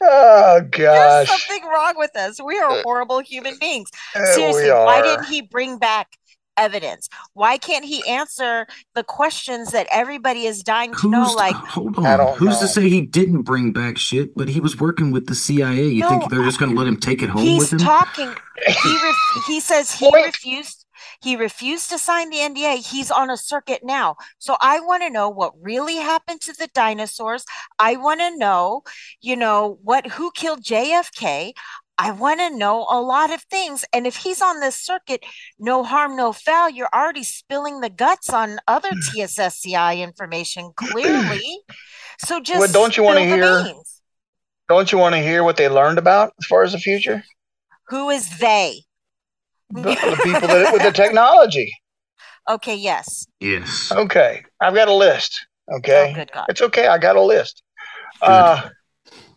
[0.00, 2.42] oh There's gosh, something wrong with us.
[2.42, 3.88] We are horrible human beings.
[4.34, 6.08] Seriously, why didn't he bring back
[6.56, 7.08] evidence?
[7.34, 11.24] Why can't he answer the questions that everybody is dying to know?
[11.24, 12.36] Who's Like, hold on.
[12.36, 12.66] Who's know.
[12.66, 14.34] to say he didn't bring back shit?
[14.34, 15.84] But he was working with the CIA.
[15.86, 17.78] You No, think they're just going to let him take it home he's with him?
[17.78, 18.34] talking.
[18.66, 20.26] He ref- he says he Point.
[20.26, 20.83] refused.
[21.22, 22.86] He refused to sign the NDA.
[22.86, 24.16] He's on a circuit now.
[24.38, 27.44] So I want to know what really happened to the dinosaurs.
[27.78, 28.82] I want to know,
[29.20, 31.52] you know, what who killed JFK.
[31.96, 33.84] I want to know a lot of things.
[33.92, 35.24] And if he's on this circuit,
[35.60, 39.18] no harm, no foul, you're already spilling the guts on other hmm.
[39.18, 41.60] TSSCI information clearly.
[42.18, 43.94] So just Well, don't you wanna hear- beans.
[44.68, 47.22] Don't you want to hear what they learned about as far as the future?
[47.88, 48.84] Who is they?
[49.74, 51.72] The, the people that with the technology.
[52.48, 53.26] Okay, yes.
[53.40, 53.90] yes.
[53.90, 55.46] Okay, I've got a list.
[55.72, 56.46] Okay, Oh, good God.
[56.48, 56.86] it's okay.
[56.86, 57.62] I got a list.
[58.22, 58.68] Uh,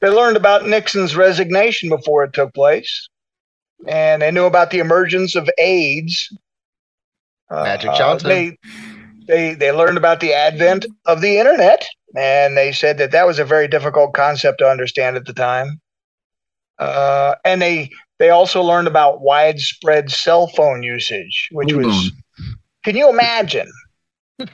[0.01, 3.07] they learned about Nixon's resignation before it took place,
[3.87, 6.29] and they knew about the emergence of AIDS.
[7.49, 8.29] Uh, Magic Johnson.
[8.29, 8.57] They,
[9.27, 11.85] they they learned about the advent of the internet,
[12.15, 15.79] and they said that that was a very difficult concept to understand at the time.
[16.77, 17.89] Uh, and they
[18.19, 21.95] they also learned about widespread cell phone usage, which Hold was.
[21.95, 22.45] on.
[22.83, 23.71] Can you imagine?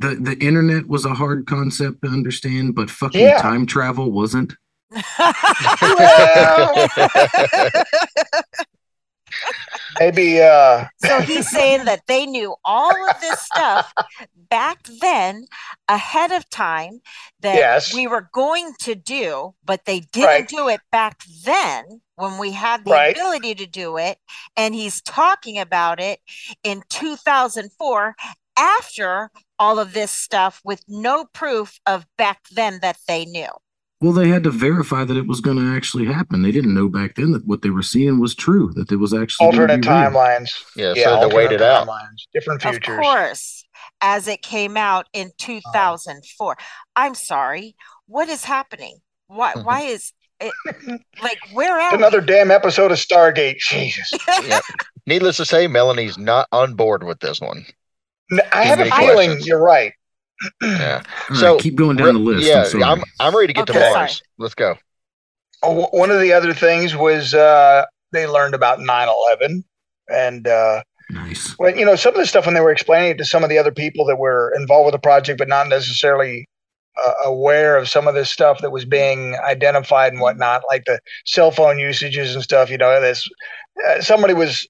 [0.00, 3.42] The the internet was a hard concept to understand, but fucking Yeah.
[3.42, 4.54] time travel wasn't.
[5.82, 6.88] Well,
[10.00, 13.92] maybe uh, so he's saying that they knew all of this stuff
[14.50, 15.46] back then
[15.88, 17.00] ahead of time
[17.40, 17.94] that Yes.
[17.94, 20.48] we were going to do, but they didn't Right.
[20.48, 23.16] do it back then when we had the Right.
[23.16, 24.18] ability to do it.
[24.56, 26.20] And he's talking about it
[26.64, 28.16] in 2004
[28.58, 33.50] after all of this stuff with no proof of back then that they knew.
[34.00, 36.42] Well, they had to verify that it was going to actually happen.
[36.42, 38.72] They didn't know back then that what they were seeing was true.
[38.74, 40.50] That it was actually alternate timelines.
[40.76, 41.88] Yeah, so they waited alternate out.
[41.88, 42.96] timelines, different futures.
[42.96, 43.64] Of course,
[44.00, 45.46] as it came out in uh-huh.
[45.46, 46.56] 2004.
[46.94, 47.74] I'm sorry.
[48.06, 48.98] What is happening?
[49.26, 49.64] Why mm-hmm.
[49.64, 50.52] why is it
[51.22, 53.58] like where are Another damn episode of Stargate.
[53.58, 54.10] Jesus.
[54.44, 54.60] Yeah.
[55.06, 57.64] Needless to say, Melanie's not on board with this one.
[58.30, 59.46] N- I have a feeling questions.
[59.46, 59.92] you're right.
[60.62, 61.02] Yeah.
[61.30, 62.46] All So, right, keep going down the list.
[62.46, 62.98] Yeah, I'm.
[62.98, 63.94] I'm, I'm ready to get Okay, to sorry.
[63.94, 64.22] Mars.
[64.38, 64.76] Let's go.
[65.62, 69.64] Oh, one of the other things was uh, they learned about 9/11,
[70.08, 71.56] and uh, nice.
[71.58, 73.50] well, you know, some of the stuff when they were explaining it to some of
[73.50, 76.46] the other people that were involved with the project, but not necessarily
[77.04, 81.00] uh, aware of some of this stuff that was being identified and whatnot, like the
[81.26, 82.70] cell phone usages and stuff.
[82.70, 83.28] You know, this
[83.88, 84.66] uh, somebody was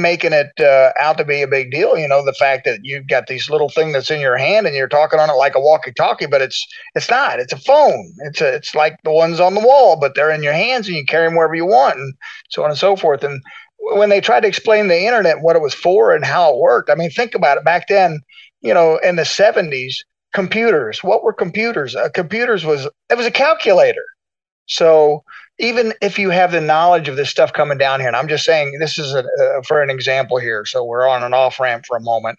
[0.00, 1.96] making it uh, out to be a big deal.
[1.96, 4.74] You know, the fact that you've got this little thing that's in your hand and
[4.74, 7.40] you're talking on it like a walkie-talkie, but it's it's not.
[7.40, 8.12] It's a phone.
[8.20, 10.96] It's a, it's like the ones on the wall, but they're in your hands and
[10.96, 12.14] you carry them wherever you want, and
[12.50, 13.24] so on and so forth.
[13.24, 13.42] And
[13.78, 16.90] when they tried to explain the internet, what it was for and how it worked,
[16.90, 17.64] I mean, think about it.
[17.64, 18.20] Back then,
[18.60, 19.94] you know, in the '70s,
[20.34, 21.02] computers.
[21.02, 21.96] What were computers?
[21.96, 24.04] Uh, computers was it was a calculator.
[24.66, 25.24] So
[25.58, 28.44] even if you have the knowledge of this stuff coming down here, and I'm just
[28.44, 31.84] saying this is a, uh, for an example here, so we're on an off ramp
[31.86, 32.38] for a moment.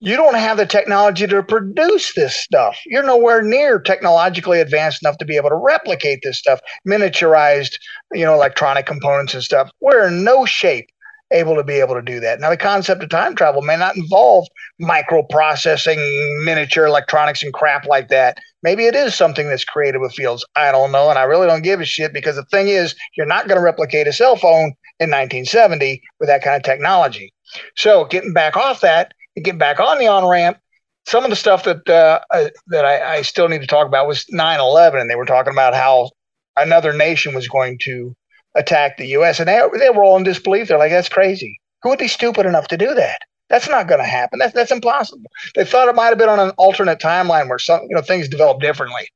[0.00, 2.78] You don't have the technology to produce this stuff.
[2.84, 7.78] You're nowhere near technologically advanced enough to be able to replicate this stuff, miniaturized,
[8.12, 9.70] you know, electronic components and stuff.
[9.80, 10.90] We're in no shape
[11.32, 12.40] able to be able to do that.
[12.40, 14.46] Now, the concept of time travel may not involve
[14.80, 18.38] microprocessing, miniature electronics, and crap like that.
[18.62, 20.44] Maybe it is something that's created with fields.
[20.54, 21.10] I don't know.
[21.10, 23.64] And I really don't give a shit because the thing is, you're not going to
[23.64, 27.32] replicate a cell phone in 1970 with that kind of technology.
[27.76, 30.58] So, getting back off that and getting back on the on ramp,
[31.06, 34.06] some of the stuff that uh, uh, that I, I still need to talk about
[34.06, 36.10] was 9/11, and they were talking about how
[36.56, 38.14] another nation was going to
[38.54, 39.40] attack the U.S.
[39.40, 40.68] and they they were all in disbelief.
[40.68, 41.60] They're like, "That's crazy.
[41.82, 43.18] Who would be stupid enough to do that?
[43.50, 44.38] That's not going to happen.
[44.38, 47.80] That's that's impossible." They thought it might have been on an alternate timeline where some
[47.88, 49.08] you know things developed differently,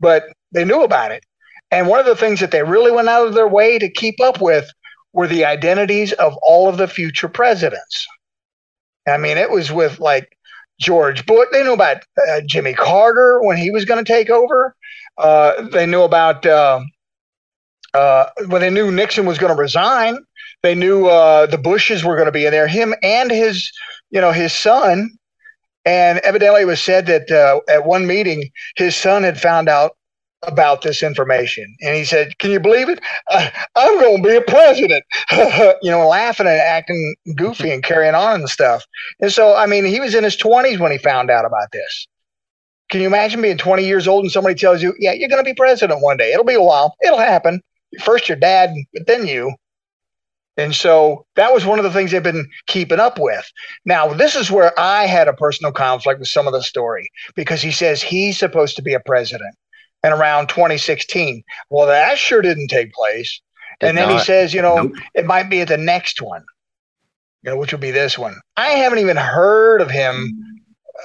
[0.00, 1.24] but they knew about it.
[1.70, 4.20] And one of the things that they really went out of their way to keep
[4.20, 4.68] up with
[5.12, 8.06] were the identities of all of the future presidents.
[9.08, 10.36] I mean, it was with like
[10.80, 11.48] George Bush.
[11.52, 14.74] They knew about uh, Jimmy Carter when he was going to take over.
[15.18, 16.80] Uh, they knew about uh,
[17.94, 20.18] uh, when they knew Nixon was going to resign.
[20.62, 22.68] They knew uh, the Bushes were going to be in there.
[22.68, 23.72] Him and his,
[24.10, 25.10] you know, his son.
[25.86, 29.92] And evidently, it was said that uh, at one meeting, his son had found out
[30.42, 31.74] about this information.
[31.80, 33.00] And he said, Can you believe it?
[33.30, 35.04] Uh, I'm going to be a president,
[35.82, 38.84] you know, laughing and acting goofy and carrying on and stuff.
[39.20, 42.08] And so, I mean, he was in his 20s when he found out about this.
[42.90, 45.48] Can you imagine being 20 years old and somebody tells you, Yeah, you're going to
[45.48, 46.32] be president one day?
[46.32, 46.94] It'll be a while.
[47.02, 47.62] It'll happen.
[48.02, 49.54] First your dad, but then you.
[50.56, 53.50] And so that was one of the things they've been keeping up with.
[53.84, 57.62] Now, this is where I had a personal conflict with some of the story because
[57.62, 59.54] he says he's supposed to be a president
[60.02, 61.42] and around 2016.
[61.70, 63.40] Well, that sure didn't take place.
[63.80, 64.92] Did and then he says, you know, Nope.
[65.14, 66.44] it might be at the next one,
[67.42, 68.36] you know, which would be this one.
[68.56, 70.38] I haven't even heard of him,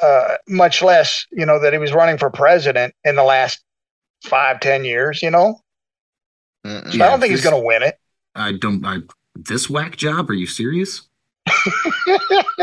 [0.01, 3.63] uh, much less, you know, that he was running for president in the last
[4.25, 5.61] five, ten years, you know.
[6.65, 6.91] Mm-mm.
[6.91, 7.99] So I don't think he's going to win it.
[8.33, 8.83] I don't.
[8.85, 8.99] I
[9.35, 10.29] this whack job?
[10.29, 11.03] Are you serious?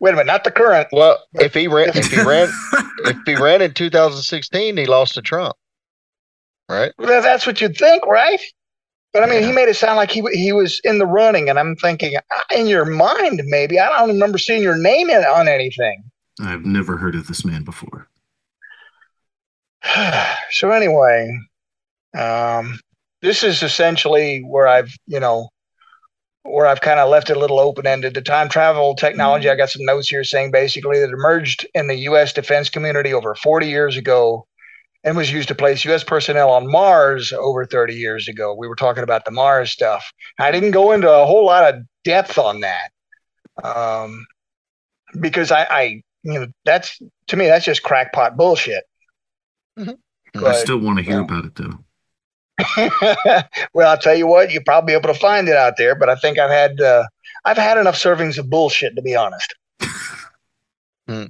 [0.00, 0.88] Wait a minute, not the current.
[0.92, 2.48] Well, if he ran, if he ran,
[3.04, 5.56] if he ran in 2016, he lost to Trump,
[6.68, 6.92] right?
[6.98, 8.40] Well, that's what you'd think, right?
[9.12, 11.58] But I mean, he made it sound like he he was in the running, and
[11.58, 12.14] I'm thinking,
[12.54, 16.04] in your mind, maybe I don't remember seeing your name in, on anything.
[16.40, 18.08] I've never heard of this man before.
[20.50, 21.30] so anyway,
[22.16, 22.78] um,
[23.22, 25.48] this is essentially where I've you know
[26.42, 28.14] where I've kind of left it a little open ended.
[28.14, 31.96] The time travel technology, I got some notes here saying basically that emerged in the
[31.96, 32.32] U.S.
[32.32, 34.46] defense community over 40 years ago
[35.04, 36.02] and was used to place U.S.
[36.02, 38.54] personnel on Mars over 30 years ago.
[38.54, 40.10] We were talking about the Mars stuff.
[40.38, 42.90] I didn't go into a whole lot of depth on that
[43.62, 44.24] um,
[45.20, 45.82] because I, I,
[46.22, 46.98] you know, that's
[47.28, 48.84] to me that's just crackpot bullshit.
[49.78, 49.94] I
[50.32, 51.24] But- still want to hear yeah.
[51.24, 51.78] about it though.
[53.74, 56.08] well, I'll tell you what, you'll probably be able to find it out there, but
[56.08, 57.04] I think I've had uh,
[57.44, 59.54] I've had enough servings of bullshit to be honest.
[61.08, 61.28] I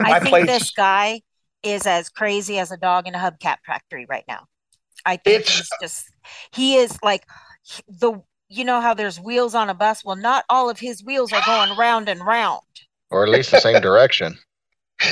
[0.00, 1.20] My think place- this guy
[1.62, 4.46] is as crazy as a dog in a hubcap factory right now.
[5.04, 6.06] I think It's- he's just
[6.52, 7.24] he is like
[7.88, 10.04] the you know how there's wheels on a bus.
[10.04, 12.60] Well, not all of his wheels are going round and round.
[13.10, 14.38] Or at least the same direction.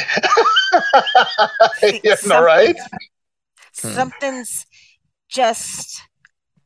[1.82, 2.76] yeah, no, right?
[3.80, 3.88] Hmm.
[3.94, 4.66] Something's
[5.32, 6.02] just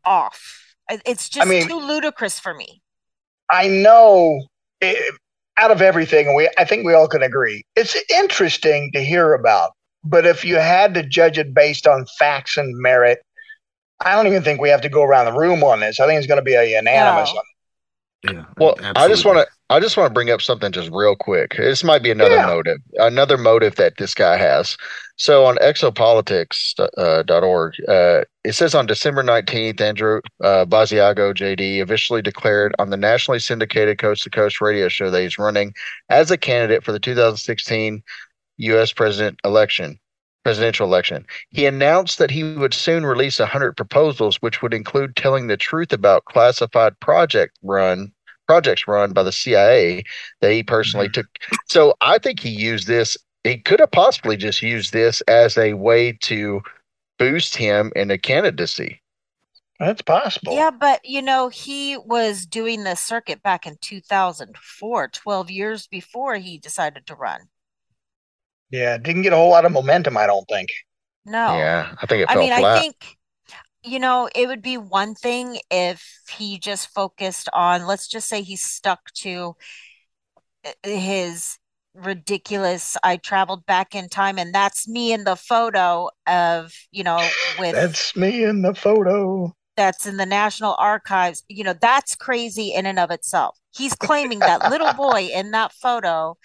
[0.05, 0.75] off.
[1.05, 2.83] It's just mean- too ludicrous for me.
[3.51, 4.43] I know
[4.81, 5.15] it,
[5.57, 9.71] out of everything, we I think we all can agree it's interesting to hear about.
[10.05, 13.19] But if you had to judge it based on facts and merit,
[14.01, 15.99] I don't even think we have to go around the room on this.
[16.01, 17.35] I think it's going to be a unanimous No.
[17.35, 17.45] one.
[18.37, 18.45] Yeah.
[18.59, 21.57] Well, I just want to I just want to bring up something just real quick.
[21.57, 22.47] This might be another Yeah.
[22.47, 24.77] motive, another motive that this guy has.
[25.17, 31.35] So on exopolitics.org, uh, dot org, uh, it says on December 19th, Andrew uh, Basiago,
[31.35, 35.75] JD, officially declared on the nationally syndicated Coast to Coast radio show that he's running
[36.11, 38.03] as a candidate for the 2016
[38.59, 38.93] U.S.
[38.93, 39.99] president election,
[40.45, 41.27] presidential election.
[41.49, 45.95] He announced that he would soon release 100 proposals, which would include telling the truth
[45.95, 48.13] about classified project run
[48.47, 50.05] projects run by the CIA
[50.41, 51.27] that he personally took.
[51.67, 53.17] So I think he used this.
[53.47, 56.61] He could have possibly just used this as a way to
[57.19, 59.03] boost him in a candidacy.
[59.81, 60.57] That's possible.
[60.57, 66.37] Yeah, but you know, he was doing the circuit back in 2004, 12 years before
[66.37, 67.49] he decided to run.
[68.71, 70.71] Yeah, didn't get a whole lot of momentum, I don't think.
[71.25, 71.49] No.
[71.55, 72.65] Yeah, I think it I fell mean, I flat.
[72.65, 73.17] think,
[73.85, 78.43] you know, it would be one thing if he just focused on, let's just say
[78.43, 79.57] he stuck to
[80.65, 81.59] uh, his
[81.97, 87.19] ridiculous, I traveled back in time and that's me in the photo of, you know,
[87.59, 89.55] with That's me in the photo.
[89.77, 91.45] that's in the National Archives.
[91.49, 93.57] You know, that's crazy in and of itself.
[93.75, 96.37] He's claiming that little boy in that photo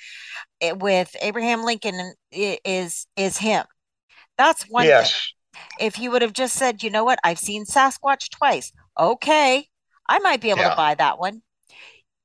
[0.61, 3.65] eh, with Abraham Lincoln is is him.
[4.37, 4.89] That's one thing.
[4.89, 5.33] yes.
[5.79, 8.71] If you would have just said, you know what, I've seen Sasquatch twice.
[8.99, 9.67] Okay,
[10.09, 10.69] I might be able Yeah.
[10.71, 11.41] to buy that one.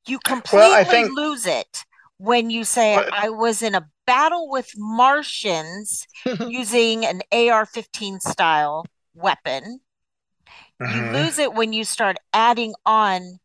[0.07, 1.85] You completely Well, think- lose it
[2.19, 6.07] when you say I was in a battle with Martians
[6.49, 9.81] using an AR-15 style weapon.
[10.79, 11.13] You Mhm.
[11.13, 13.39] lose it when you start adding on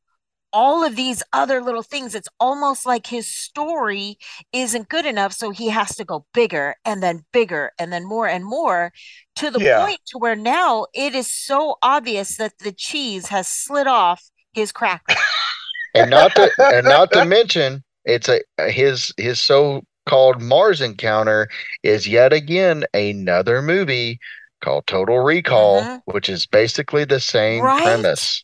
[0.54, 2.14] all of these other little things.
[2.14, 4.18] It's almost like his story
[4.52, 5.32] isn't good enough.
[5.34, 8.92] So he has to go bigger and then bigger and then more and more
[9.38, 9.80] to the Yeah.
[9.86, 14.72] point to where now it is so obvious that the cheese has slid off his
[14.74, 15.16] cracker.
[15.96, 18.42] and not to and not to mention it's a
[18.72, 21.48] his his so-called Mars encounter
[21.84, 24.20] is yet again another movie
[24.62, 26.02] called Total Recall, Mhm.
[26.06, 27.84] which is basically the same Right?
[27.84, 28.44] premise.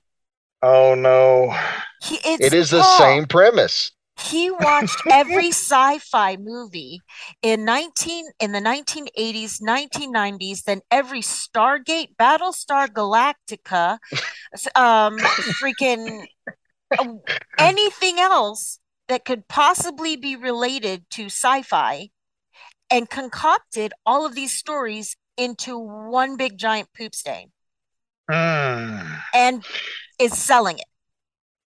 [0.62, 1.55] Oh no.
[2.01, 2.97] He, it's It is the Paul.
[2.97, 3.91] same premise.
[4.20, 7.01] He watched every sci-fi movie
[7.43, 13.99] in 19 in the 1980s, 1990s, then every Stargate, Battlestar Galactica,
[14.76, 15.18] um,
[15.62, 16.26] freaking
[16.97, 17.05] uh,
[17.58, 22.10] anything else that could possibly be related to sci-fi
[22.89, 27.51] and concocted all of these stories into one big giant poop stain
[28.30, 29.22] Mm.
[29.34, 29.66] and
[30.20, 30.86] is selling it.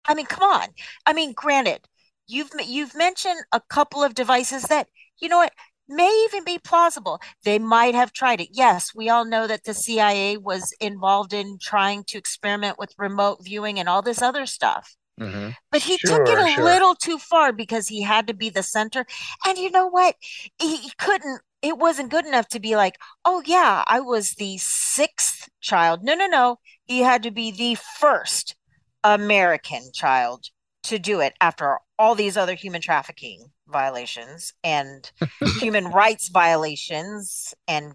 [0.07, 0.69] I mean, come on.
[1.07, 1.87] I mean, granted,
[2.27, 4.89] you've you've mentioned a couple of devices that,
[5.21, 5.53] you know what,
[5.89, 7.21] may even be plausible.
[7.45, 8.49] They might have tried it.
[8.53, 13.45] Yes, we all know that the CIA was involved in trying to experiment with remote
[13.45, 14.97] viewing and all this other stuff.
[15.21, 16.65] Hmm But he took it a sure.
[16.65, 19.07] little too far because he had to be the center.
[19.47, 20.17] And you know what?
[20.59, 24.59] He, he couldn't, it wasn't good enough to be like, oh, yeah, I was the
[24.59, 26.03] sixth child.
[26.03, 26.59] No, no, no.
[26.87, 28.57] He had to be the first
[29.05, 30.47] American child
[30.85, 35.11] to do it after all these other human trafficking violations and
[35.53, 37.55] human rights violations.
[37.69, 37.95] And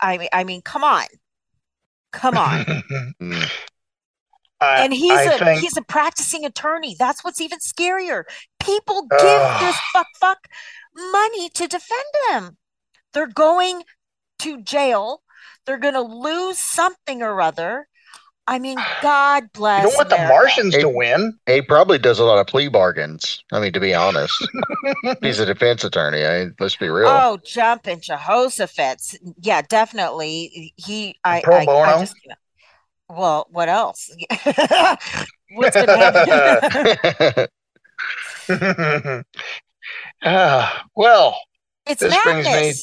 [0.00, 1.06] I I mean, come on.
[2.12, 2.64] Come on.
[4.60, 6.94] I, and he's I a think he's a practicing attorney.
[6.98, 8.24] That's what's even scarier.
[8.58, 9.60] People give Ugh.
[9.60, 10.48] this fuck fuck
[10.94, 12.56] money to defend them.
[13.12, 13.84] They're going
[14.40, 15.22] to jail.
[15.66, 17.88] They're going to lose something or other.
[18.46, 19.84] I mean, God bless.
[19.84, 20.34] you don't want the America.
[20.34, 21.38] Martians to win.
[21.46, 23.42] He probably does a lot of plea bargains.
[23.52, 24.34] I mean, to be honest,
[25.22, 26.24] he's a defense attorney.
[26.24, 27.08] I, let's be real.
[27.08, 29.16] Oh, jump in Jehoshaphat's.
[29.40, 30.74] Yeah, definitely.
[30.76, 32.00] He, I, Pro I, I bono?
[32.00, 32.16] just,
[33.10, 34.08] well, what else?
[35.52, 37.46] What's been happening?
[40.22, 41.38] Ah, well,
[41.86, 42.74] it's This brings me-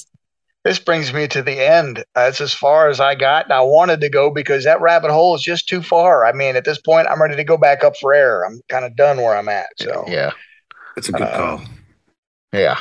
[0.64, 2.04] this brings me to the end.
[2.14, 3.46] That's as far as I got.
[3.46, 6.26] And I wanted to go because that rabbit hole is just too far.
[6.26, 8.44] I mean, at this point, I'm ready to go back up for air.
[8.46, 9.68] I'm kind of done where I'm at.
[9.78, 10.32] So yeah,
[10.96, 11.62] That's a good Uh, call.
[12.52, 12.80] yeah.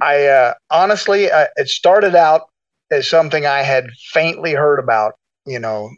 [0.00, 2.42] I uh, honestly, uh, it started out
[2.92, 5.14] as something I had faintly heard about,
[5.46, 5.90] you know,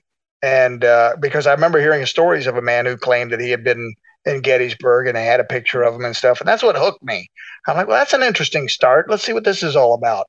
[0.42, 3.64] and uh, because I remember hearing stories of a man who claimed that he had
[3.64, 6.76] been in Gettysburg and they had a picture of him and stuff, and that's what
[6.76, 7.28] hooked me.
[7.66, 9.10] I'm like, well, that's an interesting start.
[9.10, 10.26] Let's see what this is all about.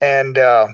[0.00, 0.68] And uh,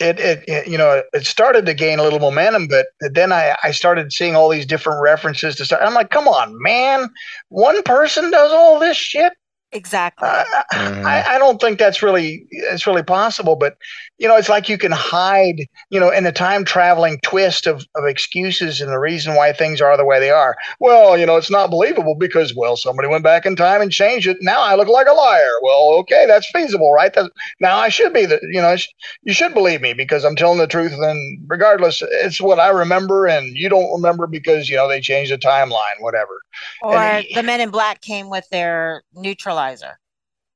[0.00, 3.56] it, it, it, you know, it started to gain a little momentum, but then I,
[3.64, 5.82] I started seeing all these different references to start.
[5.82, 7.10] I'm like, come on, man,
[7.48, 9.32] one person does all this shit.
[9.72, 10.28] Exactly.
[10.28, 11.04] I, Mhm.
[11.04, 13.76] I, I don't think that's really it's really possible, but
[14.18, 17.86] you know, it's like you can hide, you know, in the time traveling twist of,
[17.94, 20.56] of excuses and the reason why things are the way they are.
[20.80, 24.26] Well, you know, it's not believable because well, somebody went back in time and changed
[24.26, 24.38] it.
[24.40, 25.50] Now I look like a liar.
[25.62, 27.12] Well, okay, that's feasible, right?
[27.12, 27.28] That's,
[27.60, 28.88] now I should be the, you know, it's-
[29.22, 30.92] you should believe me because I'm telling the truth.
[30.92, 35.32] And regardless, it's what I remember, and you don't remember because you know they changed
[35.32, 36.40] the timeline, whatever.
[36.82, 39.98] Or and- the men in black came with their neutralizer.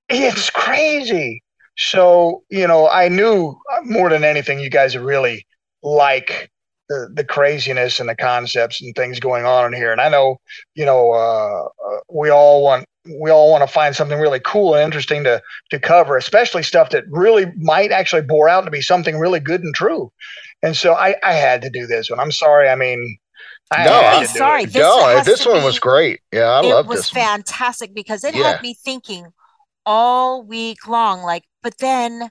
[0.09, 1.42] It's crazy.
[1.77, 5.47] So, you know, I knew uh, more than anything, you guys really
[5.83, 6.51] like
[6.89, 9.93] the, the craziness and the concepts and things going on in here.
[9.93, 10.37] And I know,
[10.75, 12.87] you know, uh, uh, we all want
[13.21, 16.91] we all want to find something really cool and interesting to to cover, especially stuff
[16.91, 20.13] that really might actually bore out to be something really good and true.
[20.63, 22.21] And so I, I had to do this one.
[22.21, 22.69] I'm sorry.
[22.69, 23.17] I mean,
[23.71, 24.65] I No, had I'm to do sorry.
[24.65, 24.73] it.
[24.73, 26.21] This no, this to one was great.
[26.33, 28.35] Yeah, I loved it love was fantastic because it Yeah.
[28.35, 29.33] had me thinking
[29.87, 32.31] all week long, like, but then,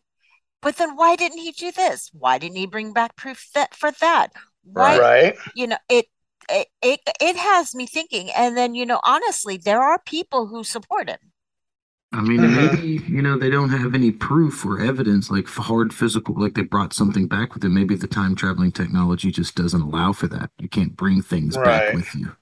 [0.61, 2.09] but then why didn't he do this?
[2.13, 4.29] Why didn't he bring back proof that for that?
[4.63, 5.35] Why, Right.
[5.55, 6.05] you know, it,
[6.49, 8.29] it it it has me thinking.
[8.31, 11.19] And then, you know, honestly, there are people who support him.
[12.13, 12.55] I mean, Mhm.
[12.73, 16.63] maybe you know they don't have any proof or evidence, like hard physical, like they
[16.63, 17.73] brought something back with them.
[17.73, 20.51] Maybe the time traveling technology just doesn't allow for that.
[20.59, 22.35] You can't bring things back with you.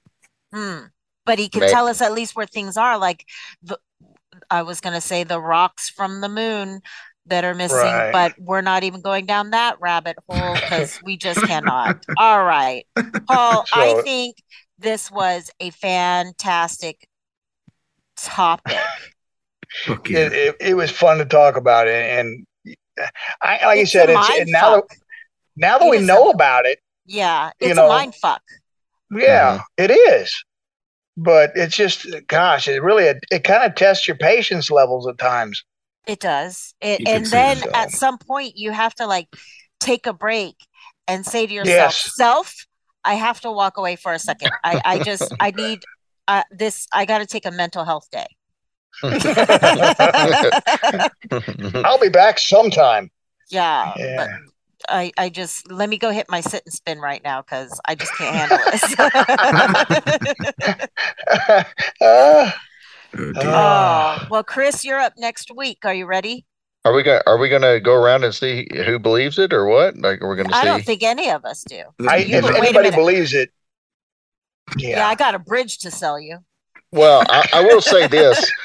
[0.52, 0.86] Hmm.
[1.24, 2.98] But he can May- tell us at least where things are.
[2.98, 3.24] Like
[3.62, 3.78] the,
[4.50, 6.80] I was going to say the rocks from the moon
[7.26, 8.12] that are missing, Right.
[8.12, 12.02] but we're not even going down that rabbit hole because we just cannot.
[12.18, 12.84] All right,
[13.28, 14.36] Paul, I think
[14.78, 17.06] this was a fantastic
[18.16, 18.76] topic.
[19.86, 20.18] Yeah.
[20.18, 22.44] it, it, it was fun to talk about it and
[23.40, 24.84] I like It's you said it's it, now that
[25.56, 28.42] now that It we know a- about it Yeah, You it's know, a mind fuck.
[29.12, 29.84] yeah mm-hmm.
[29.84, 30.44] it is
[31.22, 35.18] but it's just, gosh, it really it, it kind of tests your patience levels at
[35.18, 35.64] times.
[36.06, 36.74] It does.
[36.80, 37.68] It, and then it.
[37.74, 39.28] at some point you have to like
[39.78, 40.56] take a break
[41.06, 42.14] and say to yourself, Yes.
[42.14, 42.66] self,
[43.04, 44.50] I have to walk away for a second.
[44.64, 45.84] I, I just I need
[46.28, 48.26] uh, this I got to take a mental health day.
[51.84, 53.10] I'll be back sometime.
[53.50, 54.36] yeah, Yeah.
[54.86, 57.78] But I I just let me go hit my sit and spin right now cuz
[57.86, 58.94] I just can't handle this.
[63.12, 65.78] Oh, oh, well Chris, you're up next week.
[65.84, 66.46] Are you ready?
[66.84, 69.96] Are we gonna Are we gonna go around and see who believes it or what?
[69.98, 70.66] Like, we're we gonna see I see?
[70.68, 71.82] don't think any of us do.
[72.08, 73.50] I, You- if wait anybody believes it,
[74.78, 74.98] Yeah.
[74.98, 75.08] yeah.
[75.08, 76.38] I got a bridge to sell you.
[76.92, 78.38] Well, I, I will say this.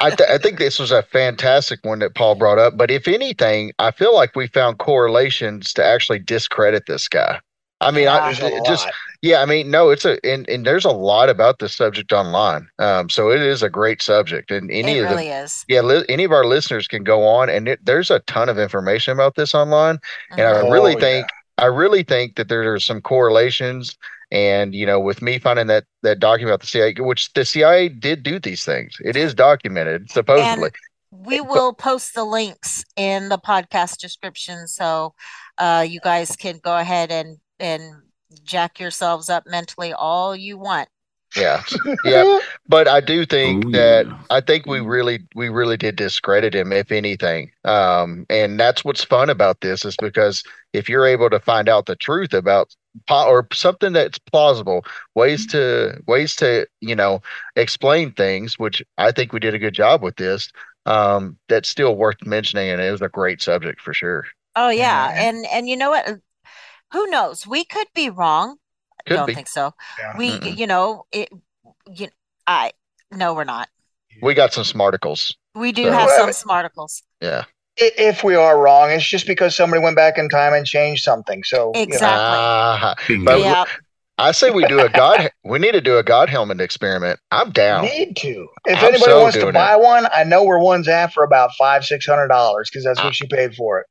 [0.00, 2.76] I, th- I think this was a fantastic one that Paul brought up.
[2.76, 7.40] But if anything, I feel like we found correlations to actually discredit this guy.
[7.82, 8.94] I mean, I There's just lot.
[9.22, 9.40] yeah.
[9.40, 12.68] I mean, no, it's a and, and there's a lot about this subject online.
[12.78, 15.64] Um, so it is a great subject, and any it of the is.
[15.66, 18.58] yeah, li- any of our listeners can go on, and it, there's a ton of
[18.58, 19.98] information about this online.
[20.36, 20.72] And I Mhm.
[20.72, 23.96] really Oh, think I really think that there are some correlations.
[24.32, 27.88] And you know, with me finding that that document about the CIA, which the CIA
[27.88, 30.70] did do these things, it is documented supposedly.
[31.12, 35.14] We will post the links in the podcast description so
[35.58, 37.82] uh, you guys can go ahead and and
[38.44, 40.88] jack yourselves up mentally all you want.
[41.36, 41.62] yeah,
[42.04, 42.38] yeah.
[42.68, 44.18] But I do think Oh, that yeah.
[44.30, 47.50] I think we really we really did discredit him, if anything.
[47.64, 50.42] Um, and that's what's fun about this is because
[50.72, 52.76] if you're able to find out the truth about po-
[53.10, 54.84] or something that's plausible,
[55.14, 57.22] ways to ways to you know
[57.56, 60.50] explain things, which I think we did a good job with this.
[60.86, 64.26] Um, that's still worth mentioning, and it was a great subject for sure.
[64.56, 65.16] Oh yeah, Mhm.
[65.18, 66.20] and and you know what?
[66.92, 67.46] Who knows?
[67.46, 68.56] We could be wrong.
[69.06, 69.34] Could Don't be.
[69.34, 69.72] think so.
[69.98, 70.16] Yeah.
[70.18, 70.56] We, Mm-mm.
[70.56, 71.28] you know, it.
[71.88, 72.08] You,
[72.46, 72.72] I
[73.10, 73.68] no, we're not.
[74.22, 75.34] We got some smarticles.
[75.54, 77.02] We do So- have Well, some smarticles.
[77.20, 77.44] Yeah.
[77.80, 81.02] I- If we are wrong, it's just because somebody went back in time and changed
[81.04, 81.42] something.
[81.44, 82.08] So, you know, Exactly.
[82.10, 82.94] Ah,
[83.24, 83.64] but- Yeah.
[84.18, 85.30] I say we do a god.
[85.44, 87.18] we need to do a god helmet experiment.
[87.30, 87.86] I'm down.
[87.86, 88.48] need to.
[88.66, 91.24] If I'm anybody so wants to doing buy one, I know where one's at for
[91.24, 93.04] about five, six hundred dollars because that's Ah.
[93.04, 93.86] what she paid for it.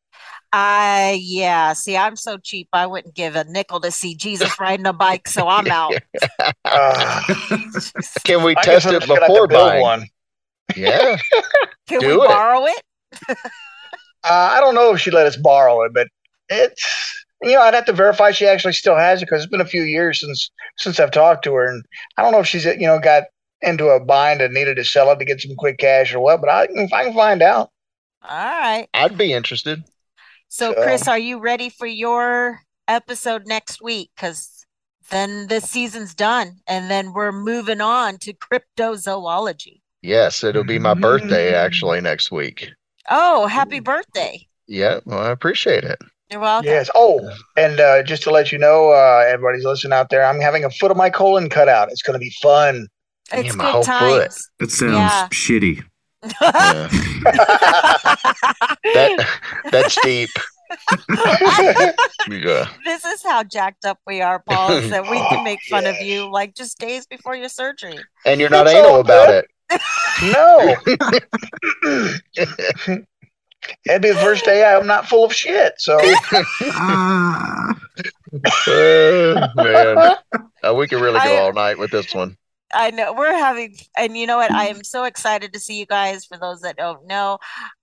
[0.53, 1.73] I yeah.
[1.73, 2.67] See, I'm so cheap.
[2.73, 5.93] I wouldn't give a nickel to see Jesus riding a bike, so I'm out.
[6.63, 7.21] Uh,
[8.23, 9.81] Can we I test it just gonna have to before buying?
[9.81, 10.07] one.
[10.75, 11.17] Yeah.
[11.87, 12.27] Can Do we it.
[12.27, 13.37] borrow it?
[14.23, 16.07] Uh, I don't know if she let us borrow it, but
[16.49, 19.61] it's you know I'd have to verify she actually still has it because it's been
[19.61, 21.83] a few years since since I've talked to her, and
[22.17, 23.23] I don't know if she's you know got
[23.61, 26.41] into a bind and needed to sell it to get some quick cash or what.
[26.41, 27.71] But I if I can find out.
[28.21, 28.87] All right.
[28.93, 29.83] I'd be interested.
[30.49, 34.11] So, So- Chris, are you ready for your episode next week?
[34.15, 34.65] Because
[35.09, 39.81] then this season's done, and then we're moving on to cryptozoology.
[40.01, 42.69] Yes, it'll be my birthday actually next week.
[43.09, 44.45] Oh, happy birthday!
[44.67, 45.99] Yeah, well, I appreciate it.
[46.29, 46.69] You're welcome.
[46.69, 46.89] Yes.
[46.93, 47.27] Oh,
[47.57, 50.69] and uh, just to let you know, uh, everybody's listening out there, I'm having a
[50.69, 51.91] foot of my colon cut out.
[51.91, 52.87] It's going to be fun.
[53.33, 54.21] It's Yeah, my good whole foot.
[54.31, 54.49] times.
[54.59, 55.27] That sounds Yeah.
[55.29, 55.83] shitty.
[58.93, 59.27] That
[59.71, 60.29] that's deep.
[62.29, 62.67] Yeah.
[62.85, 65.95] this is how jacked up we are, Paul, is that we can make fun of
[66.01, 67.97] you like just days before your surgery.
[68.25, 69.45] And you're not It's anal about good.
[69.45, 69.51] it.
[70.23, 70.75] No.
[73.85, 75.73] It'd be the first day I'm not full of shit.
[75.77, 75.97] So.
[75.97, 77.73] Uh,
[79.55, 80.15] man,
[80.61, 82.37] Uh, we could really go I- all night with this one.
[82.71, 84.51] I know we're having, and you know what?
[84.51, 86.25] I am so excited to see you guys.
[86.25, 87.39] For those that don't know,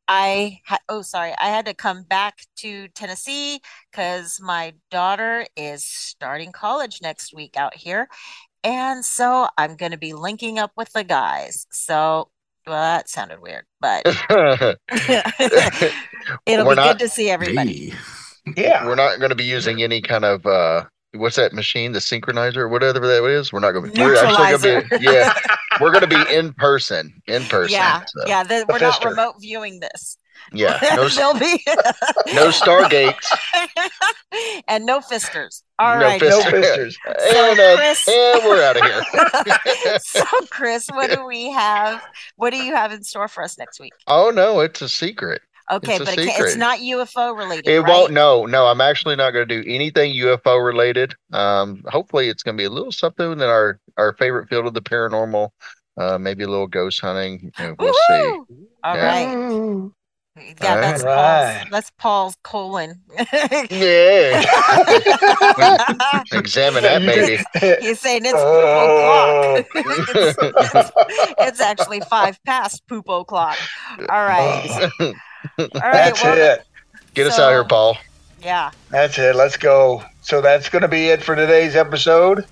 [0.06, 3.60] I ha- oh sorry, I had to come back to Tennessee
[3.90, 8.08] because my daughter is starting college next week out here,
[8.66, 11.66] and so I'm going to be linking up with the guys.
[11.70, 12.30] So,
[12.66, 14.02] well, that sounded weird, but
[16.46, 17.90] it'll We're be not- good to see everybody.
[17.90, 18.52] Hey.
[18.56, 18.84] yeah.
[18.84, 20.84] We're not going to be using any kind of uh,
[21.14, 23.52] what's that machine, the synchronizer, whatever that is.
[23.52, 24.00] We're not going to be.
[24.00, 25.04] We're actually going to be.
[25.04, 25.32] Yeah,
[25.80, 27.22] we're going to be in person.
[27.28, 27.72] In person.
[27.72, 30.18] Yeah, so, yeah, the, we're not remote viewing this.
[30.52, 30.78] Yeah.
[30.96, 31.62] No, There'll be
[32.34, 33.14] no Stargates.
[34.68, 35.62] and no fisters.
[35.78, 36.20] All no right.
[36.20, 36.50] No fister.
[36.50, 36.98] fisters.
[37.06, 39.98] and, uh, Chris- and we're out of here.
[39.98, 42.02] so, Chris, what do we have?
[42.36, 43.92] What do you have in store for us next week?
[44.06, 45.42] Oh no, it's a secret.
[45.70, 47.88] Okay, It's but it it's not UFO related, It right?
[47.88, 48.12] won't.
[48.12, 48.66] No, no.
[48.66, 51.12] I'm actually not going to do anything UFO related.
[51.32, 54.74] Um, hopefully, it's going to be a little something in our our favorite field of
[54.74, 55.50] the paranormal.
[55.98, 57.50] Uh, maybe a little ghost hunting.
[57.58, 58.12] You know, we'll see.
[58.12, 58.44] Woohoo!
[58.84, 59.06] All Yeah.
[59.06, 59.90] right.
[60.36, 61.58] Yeah, All that's right.
[61.60, 61.70] Paul's.
[61.70, 63.00] That's Paul's colon.
[63.70, 64.42] Yeah.
[66.32, 67.42] Examine that baby.
[67.80, 69.64] He's saying it's Oh.
[69.72, 70.06] poop o'clock.
[70.14, 70.38] it's,
[70.98, 73.56] it's, it's actually five past poop o'clock.
[74.10, 74.90] All right.
[75.00, 75.08] All
[75.58, 75.72] right.
[75.72, 76.66] That's well, it.
[77.14, 77.96] Get us out here, Paul.
[78.42, 78.70] Yeah.
[78.90, 79.34] That's it.
[79.36, 80.02] Let's go.
[80.20, 82.44] So that's going to be it for today's episode.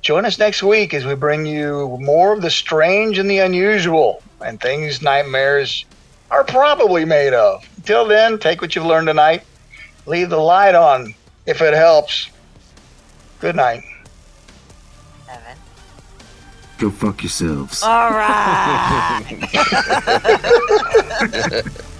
[0.00, 4.22] Join us next week as we bring you more of the strange and the unusual
[4.40, 5.84] and things nightmares
[6.30, 7.68] are probably made of.
[7.84, 9.42] Till then, take what you've learned tonight.
[10.06, 11.14] Leave the light on
[11.46, 12.30] if it helps.
[13.40, 13.82] Good night.
[15.26, 15.58] Seven.
[16.78, 17.82] Go fuck yourselves.
[17.82, 19.24] All right.